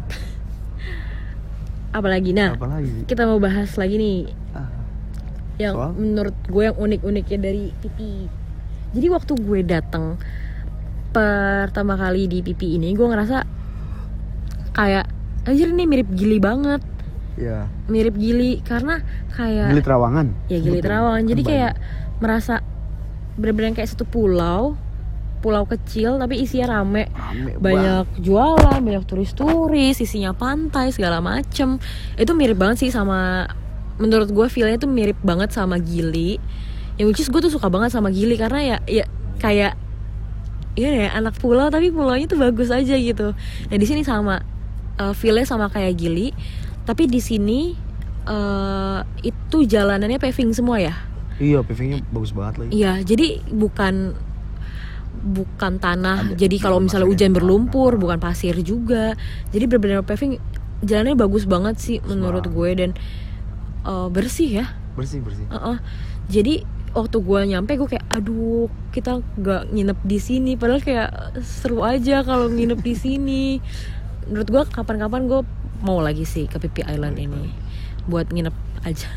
apalagi 1.91 2.31
nah 2.33 2.53
Apalagi 2.53 3.05
kita 3.05 3.25
mau 3.25 3.39
bahas 3.39 3.73
lagi 3.75 3.97
nih 3.97 4.19
Ah, 4.53 4.69
yang 5.57 5.75
Soal? 5.75 5.91
menurut 5.95 6.37
gue 6.45 6.63
yang 6.63 6.77
unik-uniknya 6.77 7.39
dari 7.41 7.65
pipi. 7.75 8.29
Jadi 8.89 9.07
waktu 9.09 9.33
gue 9.35 9.61
datang 9.63 10.15
pertama 11.11 11.95
kali 11.95 12.25
di 12.25 12.41
pipi 12.41 12.77
ini, 12.77 12.93
gue 12.93 13.03
ngerasa 13.03 13.43
kayak 14.73 15.05
anjir 15.45 15.69
ini 15.69 15.85
mirip 15.85 16.07
gili 16.09 16.39
banget, 16.39 16.79
ya. 17.35 17.67
mirip 17.87 18.15
gili 18.15 18.63
karena 18.63 19.03
kayak 19.33 19.73
Gili 19.73 19.83
Terawangan. 19.83 20.27
ya 20.47 20.59
gili 20.59 20.79
Betul. 20.79 20.87
terawangan. 20.87 21.23
Jadi 21.27 21.43
Kan 21.43 21.51
kayak 21.51 21.73
merasa 22.19 22.55
bener-bener 23.35 23.73
kayak 23.75 23.91
satu 23.91 24.05
pulau, 24.05 24.79
pulau 25.39 25.65
kecil 25.65 26.19
tapi 26.19 26.43
isinya 26.43 26.79
rame. 26.81 27.09
Rame 27.11 27.57
banyak 27.59 28.23
jualan, 28.23 28.81
banyak 28.83 29.05
turis-turis, 29.07 29.99
isinya 30.03 30.35
pantai 30.35 30.91
segala 30.91 31.23
macem. 31.23 31.79
Itu 32.19 32.35
mirip 32.35 32.59
banget 32.59 32.87
sih 32.87 32.91
sama 32.91 33.49
menurut 33.99 34.31
gue 34.31 34.47
feelnya 34.47 34.79
tuh 34.79 34.91
mirip 34.91 35.19
banget 35.23 35.51
sama 35.55 35.79
Gili. 35.83 36.39
Yang 36.99 37.07
which 37.07 37.23
is 37.23 37.29
gue 37.31 37.41
tuh 37.43 37.53
suka 37.53 37.71
banget 37.71 37.95
sama 37.95 38.11
Gili 38.11 38.35
karena 38.35 38.61
ya 38.63 38.77
ya 38.87 39.05
kayak 39.39 39.79
iya 40.79 40.91
ya 40.95 41.09
anak 41.19 41.39
pulau 41.43 41.71
tapi 41.71 41.91
pulaunya 41.91 42.27
tuh 42.27 42.39
bagus 42.39 42.71
aja 42.71 42.95
gitu. 42.95 43.35
Nah 43.71 43.77
di 43.79 43.87
sini 43.87 44.03
sama 44.07 44.43
uh, 44.99 45.15
feelnya 45.15 45.47
sama 45.47 45.71
kayak 45.71 45.95
Gili, 45.99 46.35
tapi 46.87 47.07
di 47.07 47.23
sini 47.23 47.75
eh, 48.29 49.01
itu 49.25 49.59
jalanannya 49.65 50.21
paving 50.21 50.53
semua 50.53 50.79
ya. 50.79 50.95
Iya, 51.39 51.63
pavingnya 51.63 52.03
bagus 52.11 52.35
banget 52.35 52.55
lagi. 52.59 52.71
Iya, 52.75 52.93
jadi 53.07 53.27
bukan 53.47 53.95
bukan 55.19 55.83
tanah. 55.83 56.33
Ada- 56.33 56.37
jadi 56.39 56.57
kalau 56.63 56.79
misalnya 56.79 57.09
hujan 57.11 57.35
berlumpur, 57.35 57.99
bukan 57.99 58.19
pasir 58.19 58.55
juga. 58.63 59.19
Jadi 59.51 59.65
benar-benar 59.67 60.07
paving 60.07 60.39
jalannya 60.83 61.19
bagus 61.19 61.45
banget 61.45 61.75
sih 61.79 61.97
menurut 62.07 62.47
gue 62.47 62.71
dan 62.79 62.91
eh, 63.85 64.09
bersih 64.09 64.63
ya. 64.63 64.67
Bersih, 64.95 65.23
bersih. 65.23 65.47
Heeh. 65.51 65.77
Jadi 66.29 66.55
waktu 66.97 67.17
gue 67.21 67.41
nyampe 67.53 67.77
gue 67.77 67.89
kayak 67.89 68.07
aduh 68.09 68.67
kita 68.91 69.21
nggak 69.39 69.71
nginep 69.71 69.99
di 70.09 70.19
sini 70.19 70.53
padahal 70.57 70.81
kayak 70.81 71.37
seru 71.45 71.85
aja 71.85 72.25
kalau 72.25 72.49
nginep 72.49 72.81
di 72.81 72.95
sini 72.97 73.43
menurut 74.29 74.49
gue 74.49 74.63
kapan-kapan 74.73 75.29
gue 75.29 75.41
mau 75.85 76.01
lagi 76.03 76.27
sih 76.27 76.51
ke 76.51 76.59
Pipi 76.59 76.83
Island 76.83 77.21
ini 77.21 77.68
buat 78.09 78.33
nginep 78.33 78.57
aja. 78.83 79.09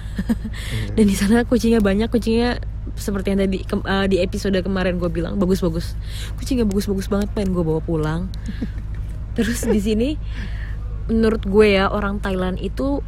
Dan 0.94 1.06
di 1.08 1.16
sana 1.16 1.48
kucingnya 1.48 1.80
banyak 1.80 2.12
kucingnya 2.12 2.60
seperti 3.00 3.34
yang 3.34 3.40
tadi 3.40 3.58
kem- 3.64 3.88
eh, 3.88 4.06
di 4.12 4.18
episode 4.20 4.58
kemarin 4.60 5.00
gue 5.00 5.08
bilang 5.08 5.40
bagus-bagus. 5.40 5.96
Kucingnya 6.36 6.68
bagus-bagus 6.68 7.08
banget 7.08 7.32
pengen 7.32 7.56
gue 7.56 7.64
bawa 7.64 7.80
pulang. 7.80 8.28
Terus 9.40 9.64
di 9.64 9.80
sini 9.80 10.10
menurut 11.08 11.48
gue 11.48 11.80
ya 11.80 11.88
orang 11.88 12.20
Thailand 12.20 12.60
itu 12.60 13.00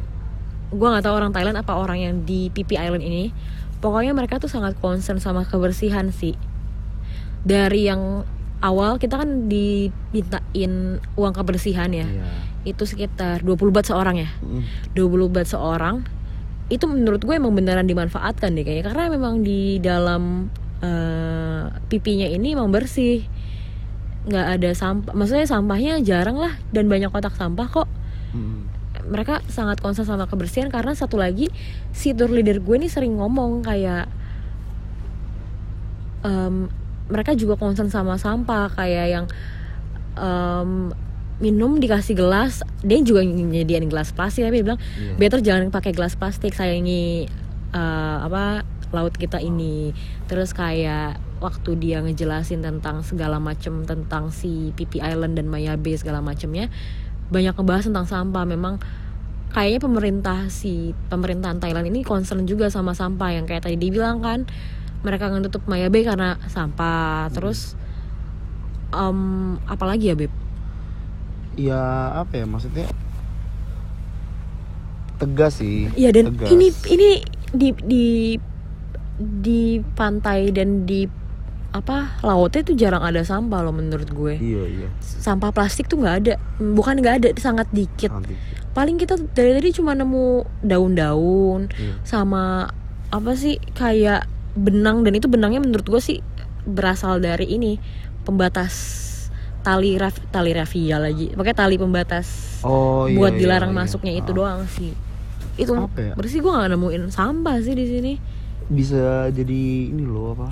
gue 0.74 0.88
nggak 0.88 1.04
tahu 1.06 1.14
orang 1.14 1.30
Thailand 1.30 1.56
apa 1.60 1.76
orang 1.76 1.98
yang 2.00 2.14
di 2.26 2.50
Pipi 2.50 2.74
Island 2.74 3.04
ini 3.04 3.30
pokoknya 3.78 4.16
mereka 4.16 4.40
tuh 4.40 4.48
sangat 4.48 4.74
concern 4.80 5.20
sama 5.20 5.44
kebersihan 5.44 6.08
sih. 6.10 6.34
Dari 7.44 7.84
yang 7.84 8.24
awal 8.64 8.96
kita 8.96 9.20
kan 9.20 9.52
dimintain 9.52 10.98
uang 11.20 11.34
kebersihan 11.36 11.92
ya. 11.92 12.08
Iya. 12.08 12.53
Itu 12.64 12.84
sekitar 12.88 13.44
20 13.44 13.70
baht 13.70 13.86
seorang 13.88 14.16
ya? 14.24 14.30
Mm. 14.40 14.64
20 14.96 15.34
baht 15.34 15.48
seorang. 15.48 16.04
Itu 16.72 16.88
menurut 16.88 17.20
gue 17.20 17.34
emang 17.36 17.52
beneran 17.52 17.84
dimanfaatkan 17.84 18.56
deh 18.56 18.64
kayaknya. 18.64 18.84
Karena 18.90 19.04
memang 19.12 19.44
di 19.44 19.78
dalam 19.78 20.48
eh, 20.80 21.64
pipinya 21.92 22.24
ini 22.24 22.56
emang 22.56 22.72
bersih. 22.72 23.24
Nggak 24.24 24.46
ada 24.56 24.70
sampah 24.72 25.12
maksudnya 25.12 25.44
sampahnya 25.44 26.00
jarang 26.00 26.40
lah 26.40 26.56
dan 26.72 26.88
banyak 26.88 27.12
kotak 27.12 27.36
sampah 27.36 27.68
kok. 27.68 27.88
Mm. 28.34 28.72
mereka 29.04 29.44
sangat 29.52 29.84
concern 29.84 30.08
sama 30.08 30.24
kebersihan 30.24 30.72
karena 30.72 30.96
satu 30.96 31.20
lagi 31.20 31.52
si 31.92 32.16
tour 32.16 32.32
leader 32.32 32.56
gue 32.58 32.76
nih 32.80 32.88
sering 32.88 33.20
ngomong 33.20 33.60
kayak 33.60 34.08
em, 36.24 36.72
mereka 37.12 37.36
juga 37.36 37.60
concern 37.60 37.92
sama 37.92 38.16
sampah 38.16 38.72
kayak 38.72 39.06
yang 39.12 39.26
em, 40.16 40.90
minum 41.42 41.78
dikasih 41.82 42.14
gelas. 42.14 42.62
Dia 42.84 43.02
juga 43.02 43.26
nyediain 43.26 43.86
gelas 43.90 44.14
plastik 44.14 44.46
tapi 44.46 44.62
dia 44.62 44.66
bilang 44.66 44.80
Iya. 44.80 45.14
better 45.18 45.40
jangan 45.42 45.70
pakai 45.74 45.90
gelas 45.90 46.14
plastik 46.14 46.54
sayangi 46.54 47.26
eh, 47.74 48.16
apa 48.22 48.62
laut 48.94 49.14
kita 49.18 49.42
ini. 49.42 49.90
Terus 50.30 50.54
kayak 50.54 51.18
waktu 51.42 51.76
dia 51.76 51.98
ngejelasin 52.00 52.62
tentang 52.62 53.02
segala 53.02 53.42
macam 53.42 53.82
tentang 53.84 54.30
si 54.30 54.70
Pipi 54.78 55.02
Island 55.02 55.34
dan 55.34 55.50
Maya 55.50 55.74
Bay 55.74 55.98
segala 55.98 56.22
macamnya 56.22 56.70
banyak 57.28 57.52
ngebahas 57.58 57.90
tentang 57.90 58.06
sampah. 58.06 58.46
Memang 58.46 58.78
kayaknya 59.50 59.80
pemerintah 59.82 60.38
si 60.46 60.94
pemerintahan 61.10 61.58
Thailand 61.58 61.90
ini 61.90 62.06
concern 62.06 62.46
juga 62.46 62.70
sama 62.70 62.94
sampah. 62.94 63.34
Yang 63.34 63.50
kayak 63.50 63.62
tadi 63.66 63.76
dibilang 63.76 64.22
kan 64.22 64.46
mereka 65.02 65.28
ngetutup 65.34 65.66
Maya 65.66 65.90
Bay 65.90 66.06
karena 66.06 66.38
sampah. 66.46 67.26
Terus 67.34 67.74
em, 68.94 69.58
apalagi 69.66 70.14
ya 70.14 70.16
beb 70.16 70.30
Ya 71.54 71.80
apa 72.18 72.32
ya 72.42 72.46
maksudnya 72.46 72.86
tegas 75.18 75.62
sih. 75.62 75.88
Iya 75.94 76.10
dan 76.10 76.34
tegas. 76.34 76.50
ini 76.50 76.66
ini 76.90 77.10
di 77.54 77.68
di 77.86 78.06
di 79.14 79.62
pantai 79.94 80.50
dan 80.50 80.82
di 80.84 81.06
apa 81.74 82.22
lautnya 82.22 82.62
tuh 82.62 82.78
jarang 82.78 83.02
ada 83.02 83.22
sampah 83.26 83.62
loh 83.62 83.74
menurut 83.74 84.06
gue. 84.10 84.34
Iya 84.38 84.62
iya. 84.66 84.88
Sampah 85.02 85.50
plastik 85.50 85.90
tuh 85.90 85.98
nggak 86.02 86.16
ada, 86.22 86.34
bukan 86.58 87.02
nggak 87.02 87.14
ada, 87.22 87.28
sangat 87.38 87.66
dikit. 87.74 88.14
Nanti. 88.14 88.34
Paling 88.74 88.98
kita 88.98 89.18
dari 89.34 89.54
tadi 89.54 89.70
cuma 89.74 89.94
nemu 89.94 90.46
daun-daun 90.62 91.70
Iya. 91.74 91.94
sama 92.02 92.70
apa 93.10 93.38
sih 93.38 93.58
kayak 93.78 94.26
benang 94.58 95.06
dan 95.06 95.14
itu 95.14 95.30
benangnya 95.30 95.62
menurut 95.62 95.86
gue 95.86 96.02
sih 96.02 96.18
berasal 96.66 97.22
dari 97.22 97.46
ini 97.54 97.78
pembatas 98.26 98.74
tali 99.64 99.96
raf, 99.96 100.20
tali 100.28 100.52
rafia 100.52 100.96
lagi, 100.98 101.32
pakai 101.32 101.50
tali 101.52 101.74
pembatas 101.74 102.60
Oh 102.60 103.04
iya. 103.04 103.16
buat 103.16 103.32
iya, 103.32 103.40
dilarang 103.40 103.72
iya. 103.72 103.78
masuknya 103.80 104.12
itu 104.12 104.30
Ah. 104.30 104.36
doang 104.36 104.60
sih 104.68 104.92
itu 105.54 105.72
Apa 105.72 105.96
ya? 105.96 106.12
bersih 106.12 106.38
gue 106.38 106.50
gak 106.50 106.68
nemuin 106.68 107.04
sampah 107.08 107.56
sih 107.58 107.72
di 107.72 107.86
sini 107.86 108.12
Bisa 108.66 109.28
jadi 109.28 109.60
ini 109.88 110.02
loh 110.02 110.32
apa? 110.32 110.48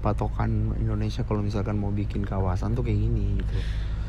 Patokan 0.00 0.74
Indonesia 0.76 1.22
kalau 1.22 1.40
misalkan 1.40 1.76
mau 1.76 1.90
bikin 1.90 2.22
kawasan 2.22 2.72
tuh 2.72 2.82
kayak 2.82 2.98
gini 2.98 3.38
gitu. 3.38 3.54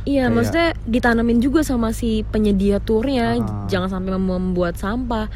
iya 0.05 0.23
Kayak- 0.23 0.33
maksudnya 0.33 0.67
ditanamin 0.85 1.39
juga 1.39 1.61
sama 1.61 1.89
si 1.89 2.21
penyedia 2.23 2.77
turnya 2.79 3.37
Ah. 3.37 3.65
jangan 3.65 3.89
sampai 3.91 4.11
mem- 4.11 4.27
membuat 4.51 4.75
sampah 4.75 5.29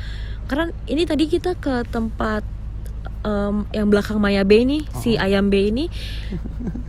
karena 0.45 0.69
ini 0.85 1.03
tadi 1.03 1.25
kita 1.25 1.53
ke 1.55 1.85
tempat 1.85 2.41
em, 3.21 3.67
yang 3.69 3.87
belakang 3.87 4.17
Maya 4.17 4.41
nih 4.43 4.83
si 4.95 5.13
Oh. 5.13 5.21
ayam 5.21 5.47
Bay 5.47 5.69
ini 5.69 5.87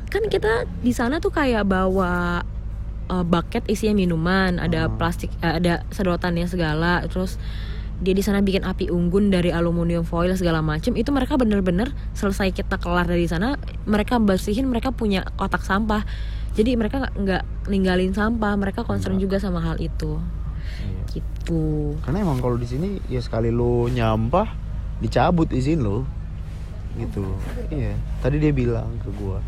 kan 0.08 0.26
kita 0.26 0.66
di 0.78 0.90
sana 0.90 1.18
tuh 1.18 1.30
kayak 1.30 1.64
bawa 1.64 2.42
eh, 3.06 3.24
bucket 3.24 3.66
isinya 3.66 3.94
minuman 3.96 4.56
ada 4.56 4.86
Oh. 4.86 4.94
plastik 4.94 5.30
eh, 5.38 5.56
ada 5.56 5.82
sedotannya 5.88 6.46
segala 6.46 7.02
terus 7.04 7.38
dia 8.00 8.16
di 8.16 8.24
sana 8.24 8.40
bikin 8.40 8.64
api 8.64 8.88
unggun 8.88 9.28
dari 9.28 9.52
aluminium 9.52 10.02
foil 10.02 10.32
segala 10.32 10.58
macem 10.60 10.96
itu 10.96 11.10
mereka 11.10 11.36
bener-bener 11.36 11.92
selesai 12.12 12.48
kita 12.50 12.76
kelar 12.76 13.04
dari 13.04 13.26
sana 13.26 13.60
mereka 13.84 14.16
bersihin 14.16 14.64
mereka 14.66 14.88
punya 14.88 15.20
kotak 15.34 15.60
sampah 15.60 16.00
jadi 16.50 16.74
mereka 16.74 17.12
nggak- 17.12 17.68
ninggalin 17.68 18.10
sampah 18.10 18.56
mereka 18.56 18.82
concern 18.82 19.14
Enggak. 19.14 19.24
juga 19.28 19.36
sama 19.38 19.60
hal 19.60 19.76
itu 19.78 20.16
Iya. 20.80 21.02
gitu 21.12 21.98
Karena 22.00 22.22
emang 22.22 22.38
kalau 22.38 22.56
di 22.56 22.64
sini 22.64 22.88
ya 23.06 23.18
sekali 23.18 23.50
lo 23.50 23.84
nyampah 23.86 24.48
dicabut 24.98 25.50
izin 25.50 25.80
lo 25.80 26.08
gitu. 26.96 27.24
Iya. 27.68 27.94
Tadi 28.18 28.36
dia 28.38 28.50
bilang 28.50 28.90
ke 28.98 29.10
gua. 29.14 29.38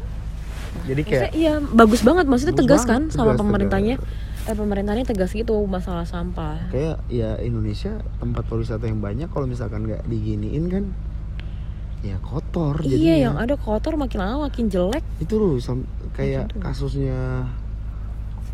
Jadi 0.85 1.02
kayak 1.05 1.22
Maksudnya, 1.28 1.37
iya 1.37 1.55
bagus 1.61 2.00
banget 2.00 2.24
maksudnya 2.24 2.55
Bagus 2.57 2.64
tegas 2.64 2.83
banget, 2.83 2.92
kan 2.92 3.02
sama 3.12 3.24
tegas, 3.33 3.40
pemerintahnya 3.44 3.96
eh 4.42 4.57
pemerintahnya 4.57 5.05
tegas 5.07 5.31
gitu 5.31 5.55
masalah 5.68 6.02
sampah 6.02 6.59
kayak 6.72 6.98
ya 7.07 7.38
Indonesia 7.38 8.00
tempat 8.18 8.42
wisata 8.50 8.88
yang 8.88 8.98
banyak 8.98 9.31
kalau 9.31 9.46
misalkan 9.46 9.87
nggak 9.87 10.02
diginiin 10.09 10.66
kan 10.66 10.85
ya 12.02 12.18
kotor 12.18 12.83
iya 12.83 12.90
jadinya. 12.90 13.14
yang 13.22 13.37
ada 13.38 13.55
kotor 13.55 13.94
makin 13.94 14.18
lama 14.18 14.50
makin 14.50 14.66
jelek 14.66 15.05
itu 15.22 15.38
loh 15.38 15.61
sam- 15.62 15.87
kayak 16.16 16.50
Gitu. 16.50 16.59
kasusnya 16.59 17.46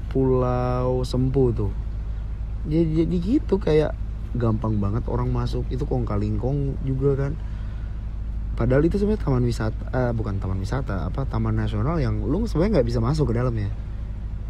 Pulau 0.09 1.05
Sempu 1.05 1.53
tuh 1.53 1.73
jadi, 2.69 3.07
jadi 3.07 3.17
gitu 3.17 3.57
kayak 3.57 3.95
gampang 4.37 4.77
banget 4.77 5.07
orang 5.09 5.33
masuk 5.33 5.65
itu 5.73 5.87
kong 5.89 6.05
kalingkong 6.05 6.77
juga 6.85 7.17
kan 7.17 7.33
padahal 8.59 8.83
itu 8.83 8.99
sebenarnya 8.99 9.23
taman 9.23 9.47
wisata 9.47 9.83
eh, 9.95 10.11
bukan 10.11 10.43
taman 10.43 10.59
wisata 10.59 11.07
apa 11.07 11.23
taman 11.31 11.55
nasional 11.55 11.95
yang 12.03 12.19
lu 12.27 12.43
sebenarnya 12.51 12.83
nggak 12.83 12.89
bisa 12.91 12.99
masuk 12.99 13.31
ke 13.31 13.39
dalamnya. 13.39 13.71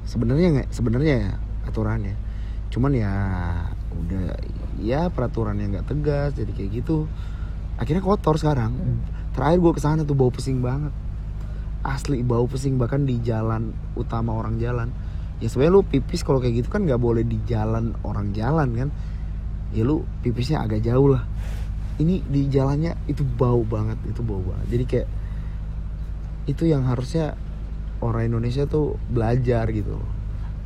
Sebenarnya 0.09 0.49
nggak 0.57 0.69
sebenarnya 0.73 1.15
ya 1.29 1.33
aturannya. 1.69 2.17
Cuman 2.73 2.97
ya 2.97 3.13
udah 3.93 4.33
ya 4.81 5.13
peraturannya 5.13 5.77
nggak 5.77 5.87
tegas 5.93 6.33
jadi 6.41 6.49
kayak 6.57 6.71
gitu. 6.81 7.05
Akhirnya 7.77 8.01
kotor 8.01 8.41
sekarang. 8.41 8.73
Hmm. 8.73 9.01
terakhir 9.37 9.63
gue 9.63 9.73
ke 9.77 9.83
sana 9.85 10.03
tuh 10.09 10.17
bau 10.17 10.33
pesing 10.33 10.65
banget. 10.65 10.91
Asli 11.85 12.25
bau 12.25 12.49
pesing 12.49 12.81
bahkan 12.81 13.05
di 13.05 13.21
jalan 13.21 13.77
utama 13.93 14.33
orang 14.33 14.57
jalan. 14.57 14.89
Ya 15.39 15.53
sebenarnya 15.53 15.79
lu 15.79 15.83
pipis 15.85 16.25
kalau 16.25 16.41
kayak 16.41 16.65
gitu 16.65 16.69
kan 16.73 16.89
nggak 16.89 16.99
boleh 16.99 17.23
di 17.29 17.39
jalan 17.45 17.93
orang 18.03 18.33
jalan 18.33 18.73
kan. 18.73 18.89
Ya 19.77 19.85
lu 19.85 20.09
pipisnya 20.25 20.65
agak 20.65 20.81
jauh 20.81 21.13
lah 21.13 21.29
ini 21.99 22.23
di 22.25 22.47
jalannya 22.47 22.95
itu 23.11 23.23
bau 23.23 23.63
banget 23.67 23.99
itu 24.07 24.23
bau 24.23 24.43
banget. 24.43 24.67
Jadi 24.71 24.85
kayak 24.87 25.09
itu 26.49 26.65
yang 26.65 26.87
harusnya 26.89 27.37
orang 28.01 28.31
Indonesia 28.31 28.65
tuh 28.65 28.97
belajar 29.11 29.69
gitu 29.75 29.99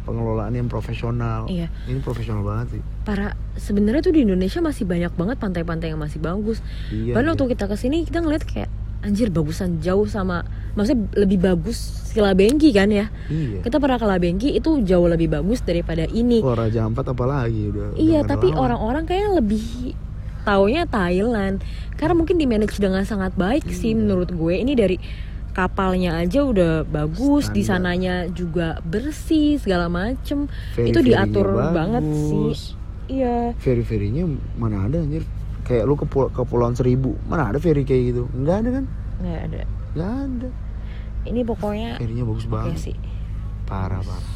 pengelolaan 0.03 0.55
yang 0.55 0.67
profesional. 0.67 1.47
Iya. 1.47 1.71
ini 1.87 2.03
profesional 2.03 2.43
banget 2.43 2.79
sih. 2.79 2.83
Para 3.07 3.39
sebenarnya 3.55 4.03
tuh 4.03 4.15
di 4.15 4.27
Indonesia 4.27 4.59
masih 4.59 4.85
banyak 4.87 5.15
banget 5.15 5.37
pantai-pantai 5.39 5.95
yang 5.95 6.01
masih 6.03 6.19
bagus. 6.19 6.59
Iya 6.91 7.15
Bahkan 7.15 7.25
iya. 7.27 7.33
waktu 7.35 7.45
kita 7.55 7.65
ke 7.71 7.77
sini 7.79 7.97
kita 8.03 8.19
ngeliat 8.23 8.43
kayak 8.43 8.71
anjir 9.03 9.35
bagusan 9.35 9.83
jauh 9.83 10.07
sama 10.07 10.47
maksudnya 10.79 11.11
lebih 11.19 11.43
bagus 11.43 12.07
si 12.11 12.19
Labengki 12.23 12.71
kan 12.75 12.91
ya? 12.91 13.11
Iya. 13.31 13.63
Kita 13.63 13.79
pernah 13.79 13.99
ke 13.99 14.07
Labengki 14.07 14.49
itu 14.59 14.83
jauh 14.83 15.07
lebih 15.07 15.31
bagus 15.31 15.63
daripada 15.63 16.07
ini. 16.11 16.43
Wah, 16.43 16.59
Raja 16.59 16.87
Ampat 16.87 17.15
apalagi 17.15 17.71
udah 17.71 17.87
iya 17.99 18.23
udah 18.23 18.31
tapi 18.31 18.51
orang-orang 18.55 19.07
kayak 19.07 19.39
lebih 19.39 19.95
taunya 20.43 20.85
Thailand. 20.85 21.63
Karena 21.95 22.15
mungkin 22.15 22.35
di 22.35 22.45
manage 22.45 22.77
dengan 22.77 23.03
sangat 23.03 23.35
baik 23.35 23.67
sih 23.67 23.93
Iya. 23.93 23.99
menurut 23.99 24.31
gue. 24.31 24.55
Ini 24.57 24.73
dari 24.73 24.97
kapalnya 25.53 26.17
aja 26.17 26.43
udah 26.43 26.83
bagus 26.83 27.49
di 27.49 27.61
sananya 27.61 28.25
juga 28.27 28.81
bersih 28.83 29.57
segala 29.57 29.87
macem. 29.87 30.49
Ferry- 30.73 30.91
itu 30.91 31.01
diatur 31.03 31.47
banget 31.71 32.03
sih. 32.03 32.75
Iya. 33.13 33.53
Ferry 33.57 33.83
ferinya 33.83 34.25
mana 34.57 34.87
ada 34.87 34.99
anjir? 34.99 35.23
Kayak 35.63 35.85
lu 35.85 35.95
ke 35.95 36.05
pul- 36.05 36.33
kepulauan 36.33 36.75
seribu. 36.75 37.15
Mana 37.25 37.53
ada 37.53 37.59
ferry 37.59 37.83
kayak 37.83 38.03
gitu? 38.11 38.23
Nggak 38.33 38.57
ada 38.59 38.71
kan? 38.73 38.85
Nggak 39.21 39.39
ada. 39.45 39.61
Nggak 39.93 40.13
ada. 40.19 40.49
Ini 41.23 41.41
pokoknya 41.45 41.91
ferinya 41.97 42.25
bagus 42.27 42.47
banget. 42.47 42.79
sih. 42.81 42.97
Parah 43.63 44.01
parah. 44.01 44.31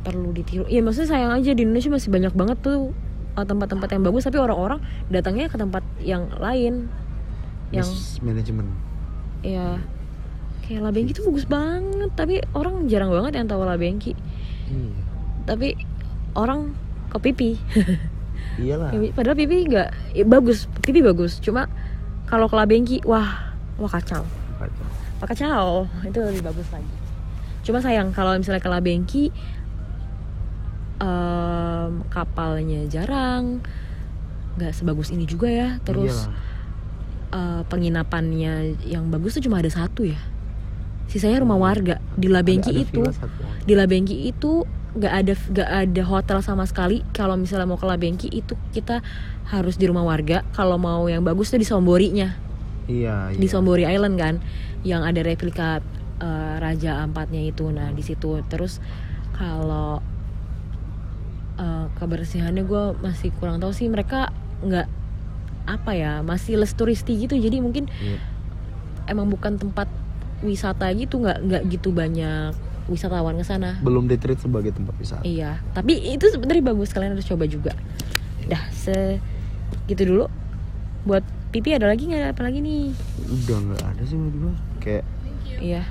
Perlu 0.00 0.32
ditiru. 0.32 0.64
Ya 0.66 0.80
maksudnya 0.80 1.08
sayang 1.08 1.32
aja 1.32 1.52
di 1.52 1.62
Indonesia 1.62 1.88
masih 1.88 2.08
banyak 2.08 2.32
banget 2.32 2.58
tuh 2.60 2.88
uh, 2.88 2.88
tempat-tempat 3.34 3.88
yang 3.94 4.02
bagus 4.04 4.26
tapi 4.26 4.38
orang-orang 4.42 4.82
datangnya 5.08 5.46
ke 5.48 5.56
tempat 5.56 5.82
yang 6.02 6.28
lain 6.36 6.90
yang 7.70 7.86
manajemen 8.20 8.66
ya 9.40 9.78
kayak 10.70 10.86
Labengki 10.86 11.12
tuh 11.18 11.26
bagus 11.34 11.50
banget 11.50 12.10
tapi 12.14 12.38
orang 12.54 12.86
jarang 12.86 13.10
banget 13.10 13.42
yang 13.42 13.50
tahu 13.50 13.66
Labengki. 13.66 14.14
Iya. 14.70 15.02
Tapi 15.42 15.74
orang 16.38 16.70
ke 17.10 17.18
pipi. 17.18 17.50
Iyalah. 18.62 18.94
Ya, 18.94 19.10
padahal 19.10 19.34
pipi 19.34 19.66
nggak 19.66 19.88
ya, 20.14 20.24
bagus 20.30 20.70
pipi 20.78 21.02
bagus. 21.02 21.42
Cuma 21.42 21.66
kalau 22.30 22.46
ke 22.46 22.54
Labengki 22.54 23.02
wah 23.02 23.50
wah 23.82 23.90
kacau. 23.90 24.22
Kacau. 24.62 24.86
wah 25.18 25.26
kacau. 25.26 25.66
Itu 26.06 26.22
lebih 26.22 26.46
bagus 26.46 26.70
lagi. 26.70 26.94
Cuma 27.66 27.82
sayang 27.82 28.14
kalau 28.14 28.38
misalnya 28.38 28.62
ke 28.62 28.70
Labengki 28.70 29.34
em, 31.90 32.06
kapalnya 32.06 32.86
jarang. 32.86 33.58
Nggak 34.54 34.72
sebagus 34.72 35.10
ini 35.10 35.26
juga 35.26 35.50
ya. 35.50 35.68
Terus 35.82 36.30
Iyalah. 36.30 36.38
eh, 37.30 37.62
penginapannya 37.66 38.52
yang 38.86 39.10
bagus 39.10 39.34
tuh 39.34 39.44
cuma 39.44 39.58
ada 39.58 39.70
satu 39.70 40.06
ya. 40.06 40.18
Sisanya 41.10 41.42
rumah 41.42 41.58
warga. 41.58 41.98
Di 42.14 42.30
Labengki 42.30 42.70
Ada- 42.70 42.78
ada 42.78 42.86
itu 42.86 43.02
di 43.66 43.74
Labengki 43.74 44.16
itu 44.30 44.62
nggak 44.90 45.14
ada 45.14 45.32
nggak 45.34 45.70
ada 45.70 46.02
hotel 46.06 46.38
sama 46.40 46.66
sekali. 46.66 47.02
Kalau 47.10 47.34
misalnya 47.34 47.66
mau 47.66 47.78
ke 47.78 47.86
Labengki 47.86 48.30
itu 48.30 48.54
kita 48.70 49.02
harus 49.50 49.74
di 49.74 49.90
rumah 49.90 50.06
warga. 50.06 50.46
Kalau 50.54 50.78
mau 50.78 51.06
yang 51.06 51.22
bagus 51.22 51.50
tuh 51.50 51.58
di 51.58 51.66
Somborinya. 51.66 52.30
Iya, 52.90 53.30
iya. 53.30 53.38
di 53.38 53.46
Sombori 53.46 53.86
Island 53.86 54.18
kan 54.18 54.34
yang 54.82 55.06
ada 55.06 55.22
replika 55.22 55.78
eh, 56.18 56.54
Raja 56.58 57.02
Ampatnya 57.02 57.42
itu. 57.42 57.70
Nah 57.70 57.90
di 57.90 58.02
situ. 58.02 58.38
Terus 58.46 58.82
kalau 59.30 60.02
eh, 61.60 61.86
kebersihannya 61.94 62.64
gue 62.64 62.82
masih 62.98 63.28
kurang 63.36 63.60
tahu 63.60 63.70
sih 63.70 63.86
mereka 63.86 64.32
nggak 64.60 64.88
apa 65.68 65.92
ya 65.92 66.12
masih 66.20 66.56
less 66.56 66.72
turisti 66.72 67.20
gitu 67.20 67.36
jadi 67.36 67.60
mungkin 67.60 67.86
Iya. 68.00 68.18
emang 69.06 69.28
bukan 69.28 69.54
tempat 69.54 69.86
wisata 70.40 70.88
gitu 70.92 71.20
nggak 71.20 71.38
nggak 71.38 71.62
gitu 71.68 71.92
banyak 71.92 72.56
wisatawan 72.88 73.36
ke 73.36 73.44
sana 73.44 73.76
belum 73.80 74.08
ditreat 74.08 74.40
sebagai 74.40 74.72
tempat 74.72 74.96
wisata 74.96 75.22
Iya, 75.22 75.60
tapi 75.70 76.00
itu 76.00 76.26
sebenarnya 76.26 76.64
bagus 76.66 76.90
kalian 76.90 77.14
harus 77.14 77.22
coba 77.24 77.44
juga. 77.44 77.70
Dah 78.48 78.64
segitu 78.72 80.02
dulu. 80.04 80.26
Buat 81.00 81.22
pipi 81.50 81.70
ada 81.70 81.86
lagi 81.86 82.04
nggak 82.04 82.34
apa 82.34 82.42
lagi 82.42 82.58
nih? 82.58 82.90
udah 83.30 83.58
nggak 83.62 83.82
ada 83.84 84.02
sih 84.02 84.16
menurut 84.16 84.34
gua 84.42 84.54
kayak 84.80 85.04
Iya. 85.60 85.84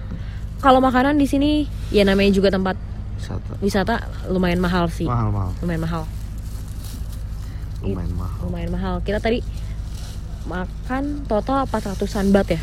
Kalau 0.59 0.81
makanan 0.81 1.15
di 1.15 1.23
sini 1.23 1.51
ya 1.87 2.03
namanya 2.03 2.33
juga 2.33 2.51
tempat 2.51 2.75
wisata 3.19 3.53
wisata 3.59 3.95
lumayan 4.25 4.57
mahal 4.57 4.87
sih. 4.87 5.05
mahal 5.05 5.29
mahal 5.29 5.51
Lumayan 5.59 5.81
mahal. 5.81 6.03
lumayan 7.81 8.13
mahal 8.13 8.37
Lumayan 8.43 8.71
mahal. 8.71 8.95
Kita 9.01 9.19
tadi 9.19 9.39
makan 10.43 11.03
total 11.25 11.63
400-an 11.63 12.31
baht 12.31 12.49
ya. 12.49 12.61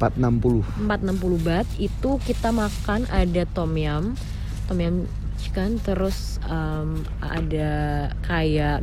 460 0.00 0.66
460 0.82 1.46
baht 1.46 1.68
itu 1.78 2.10
kita 2.18 2.50
makan 2.50 3.06
ada 3.06 3.42
tom 3.46 3.70
yum, 3.72 4.18
tom 4.66 4.76
yum 4.76 4.96
chicken 5.38 5.78
terus 5.78 6.42
em, 6.44 7.00
ada 7.20 7.72
kayak 8.20 8.82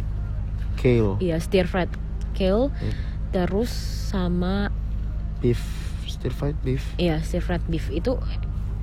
kale 0.76 1.20
Iya, 1.20 1.38
stir 1.38 1.68
fried 1.68 1.92
kale. 2.32 2.72
Iya. 2.72 2.94
Terus 3.30 3.68
sama 4.08 4.72
beef 5.40 5.60
stir 6.04 6.32
fried 6.32 6.56
beef 6.60 6.84
iya 6.96 7.20
stir 7.20 7.40
fried 7.40 7.62
beef 7.64 7.88
itu 7.90 8.16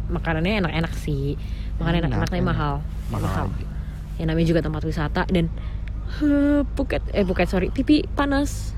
makanannya 0.07 0.61
enak-enak 0.63 0.93
sih. 0.95 1.35
Makanan 1.77 1.99
Enak, 1.99 2.09
enak-enak 2.09 2.29
tapi 2.29 2.39
enak. 2.39 2.49
mahal. 2.49 2.75
mahal, 3.07 3.23
Mahal. 3.23 3.47
Ya 4.17 4.25
namanya 4.25 4.49
juga 4.49 4.61
tempat 4.61 4.83
wisata 4.83 5.29
dan 5.29 5.53
huh, 6.19 6.65
Phuket 6.73 7.05
eh 7.13 7.23
Phuket 7.23 7.47
sorry, 7.47 7.69
pipi 7.69 8.05
panas. 8.09 8.73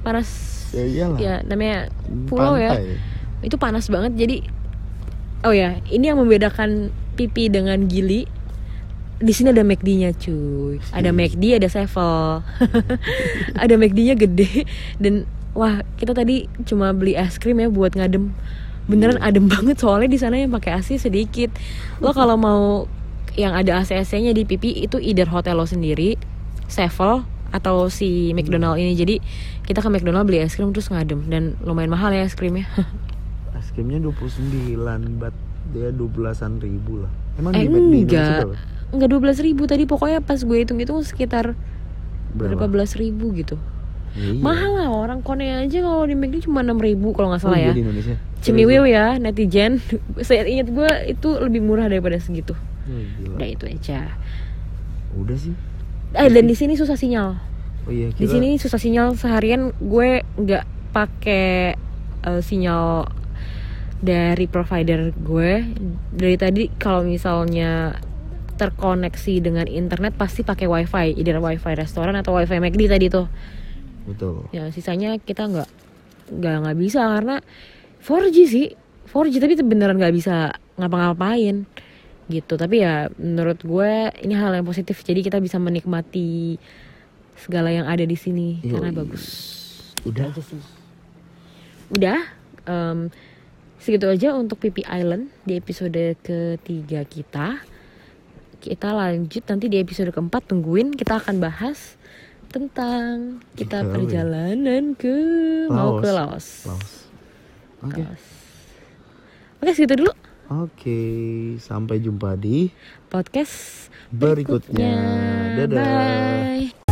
Panas. 0.00 0.28
ya 0.70 0.84
iyalah 0.84 1.18
Ya 1.18 1.34
namanya 1.42 1.88
pulau 2.26 2.54
ya. 2.54 2.74
Pantai. 2.74 2.98
Itu 3.42 3.56
panas 3.56 3.86
banget 3.86 4.14
jadi 4.14 4.36
Oh 5.42 5.52
ya, 5.52 5.76
ini 5.92 6.08
yang 6.08 6.16
membedakan 6.16 6.88
pipi 7.14 7.52
dengan 7.52 7.84
gili. 7.84 8.24
Di 9.20 9.28
sini 9.30 9.52
ada 9.52 9.60
McD-nya 9.60 10.16
cuy. 10.16 10.80
Ada 10.88 11.12
Hmm. 11.12 11.20
McD, 11.20 11.60
ada 11.60 11.68
Sevel. 11.68 12.40
ada 13.62 13.74
McD-nya 13.76 14.16
gede 14.16 14.64
dan 14.96 15.28
wah, 15.52 15.84
kita 15.94 16.16
tadi 16.16 16.48
cuma 16.64 16.90
beli 16.90 17.12
es 17.12 17.36
krim 17.36 17.60
ya 17.60 17.68
buat 17.68 17.92
ngadem. 17.92 18.32
Beneran 18.84 19.16
adem 19.20 19.48
banget 19.48 19.80
soalnya 19.80 20.08
di 20.08 20.18
sana 20.20 20.36
yang 20.36 20.52
pakai 20.52 20.76
AC 20.76 21.00
sedikit. 21.00 21.48
Lo 21.98 22.12
kalau 22.12 22.36
mau 22.36 22.84
yang 23.34 23.50
ada 23.50 23.82
AC-AC-nya 23.82 24.30
di 24.30 24.46
pipi 24.46 24.84
itu 24.84 25.00
either 25.00 25.26
hotel 25.26 25.58
lo 25.58 25.66
sendiri, 25.66 26.14
Sevel 26.70 27.26
atau 27.50 27.88
si 27.88 28.30
McDonald 28.30 28.78
ini. 28.78 28.94
Jadi 28.94 29.16
kita 29.64 29.80
ke 29.80 29.88
McDonald 29.88 30.26
beli 30.26 30.42
es 30.42 30.54
krim 30.54 30.70
terus 30.70 30.90
ngadem 30.90 31.24
dan 31.26 31.56
lumayan 31.62 31.90
mahal 31.90 32.12
ya 32.12 32.22
es 32.22 32.36
krimnya. 32.36 32.66
es 33.58 33.70
krimnya 33.72 33.98
29 33.98 34.76
bat 35.16 35.32
dia 35.72 35.88
12an 35.88 36.60
ribu 36.60 37.00
lah 37.00 37.12
emang 37.40 37.56
Eh, 37.56 37.64
di, 37.64 38.04
enggak. 38.04 38.44
berapa? 38.44 38.56
Enggak 38.92 39.08
12 39.40 39.46
ribu 39.48 39.62
tadi 39.64 39.88
pokoknya 39.88 40.20
pas 40.20 40.36
gue 40.36 40.58
hitung-hitung 40.60 41.00
sekitar 41.00 41.56
berapa 42.36 42.60
berapa 42.60 42.66
belas 42.68 42.94
ribu 43.00 43.32
gitu. 43.32 43.56
Ya, 44.14 44.30
iya. 44.30 44.38
Mahal 44.38 44.70
lah 44.78 44.88
orang 44.94 45.20
Korea 45.26 45.66
aja 45.66 45.78
kalau 45.82 46.06
di 46.06 46.14
McD 46.14 46.46
cuma 46.46 46.62
6 46.62 46.78
ribu 46.78 47.10
kalau 47.10 47.34
nggak 47.34 47.42
oh, 47.42 47.46
salah 47.50 47.58
iya 47.58 47.70
ya. 47.70 47.74
di 47.74 47.82
Indonesia 47.82 48.14
Cemiwiw 48.44 48.82
ya 48.86 49.06
netizen. 49.18 49.82
Saya 50.26 50.46
ingat 50.46 50.70
gue 50.70 50.90
itu 51.10 51.28
lebih 51.42 51.64
murah 51.64 51.90
daripada 51.90 52.20
segitu. 52.22 52.54
Oh, 52.54 53.02
gila. 53.18 53.40
Udah 53.40 53.48
itu 53.48 53.64
aja. 53.66 54.00
udah 55.14 55.38
sih 55.38 55.54
Eh 56.14 56.30
dan 56.30 56.46
di 56.46 56.54
sini 56.54 56.78
susah 56.78 56.94
sinyal. 56.94 57.38
oh 57.86 57.92
iya 57.94 58.10
Di 58.14 58.26
sini 58.30 58.54
susah 58.54 58.78
sinyal 58.78 59.18
seharian 59.18 59.74
gue 59.82 60.22
nggak 60.38 60.94
pakai 60.94 61.74
eh, 62.22 62.40
sinyal 62.42 63.10
dari 63.98 64.46
provider 64.46 65.10
gue. 65.10 65.64
Dari 66.14 66.36
tadi 66.38 66.70
kalau 66.78 67.02
misalnya 67.02 67.98
terkoneksi 68.54 69.42
dengan 69.42 69.66
internet 69.66 70.14
pasti 70.14 70.46
pakai 70.46 70.70
wifi, 70.70 71.18
either 71.18 71.42
wifi 71.42 71.74
restoran 71.74 72.14
atau 72.14 72.38
wifi 72.38 72.62
McD 72.62 72.86
tadi 72.86 73.06
tuh. 73.10 73.26
Betul 74.04 74.46
Ya 74.52 74.68
sisanya 74.70 75.16
kita 75.20 75.48
nggak 75.48 75.70
nggak 76.34 76.56
nggak 76.64 76.78
bisa 76.80 77.04
karena 77.04 77.36
4G 78.04 78.36
sih, 78.44 78.66
4G 79.08 79.40
tapi 79.40 79.56
beneran 79.64 79.96
nggak 79.96 80.12
bisa 80.12 80.52
ngapa-ngapain 80.76 81.64
gitu. 82.28 82.54
Tapi 82.60 82.84
ya 82.84 83.08
menurut 83.16 83.64
gue 83.64 84.12
ini 84.20 84.36
hal 84.36 84.52
yang 84.52 84.68
positif. 84.68 85.00
Jadi 85.00 85.24
kita 85.24 85.40
bisa 85.40 85.56
menikmati 85.56 86.60
segala 87.34 87.72
yang 87.72 87.88
ada 87.88 88.04
di 88.04 88.16
sini 88.16 88.60
Yoi. 88.62 88.72
karena 88.72 88.90
bagus. 88.94 89.24
udah 90.04 90.28
Aja 90.30 90.42
sih. 90.44 90.60
udah 91.96 92.20
em, 92.68 92.98
segitu 93.80 94.06
aja 94.08 94.36
untuk 94.36 94.60
PP 94.60 94.84
Island 94.84 95.32
di 95.48 95.56
episode 95.58 96.16
ketiga 96.20 97.02
kita 97.08 97.60
kita 98.60 98.88
lanjut 98.96 99.44
nanti 99.44 99.66
di 99.68 99.76
episode 99.80 100.12
keempat 100.12 100.48
tungguin 100.48 100.92
kita 100.92 101.20
akan 101.20 101.40
bahas 101.40 101.96
tentang 102.54 103.42
kita 103.58 103.82
Jika, 103.82 103.90
perjalanan 103.90 104.94
ke 104.94 105.16
mau 105.66 105.98
ke 105.98 106.06
Laos. 106.14 106.70
Laos. 106.70 106.92
Oke. 107.82 107.98
Laos. 108.06 108.24
Oke 109.58 109.70
segitu 109.74 110.06
dulu 110.06 110.14
Oke, 110.44 111.00
sampai 111.56 112.04
jumpa 112.04 112.36
di 112.36 112.68
podcast 113.08 113.88
berikutnya. 114.12 114.92
Dadah. 115.56 115.80
Bye. 115.80 116.83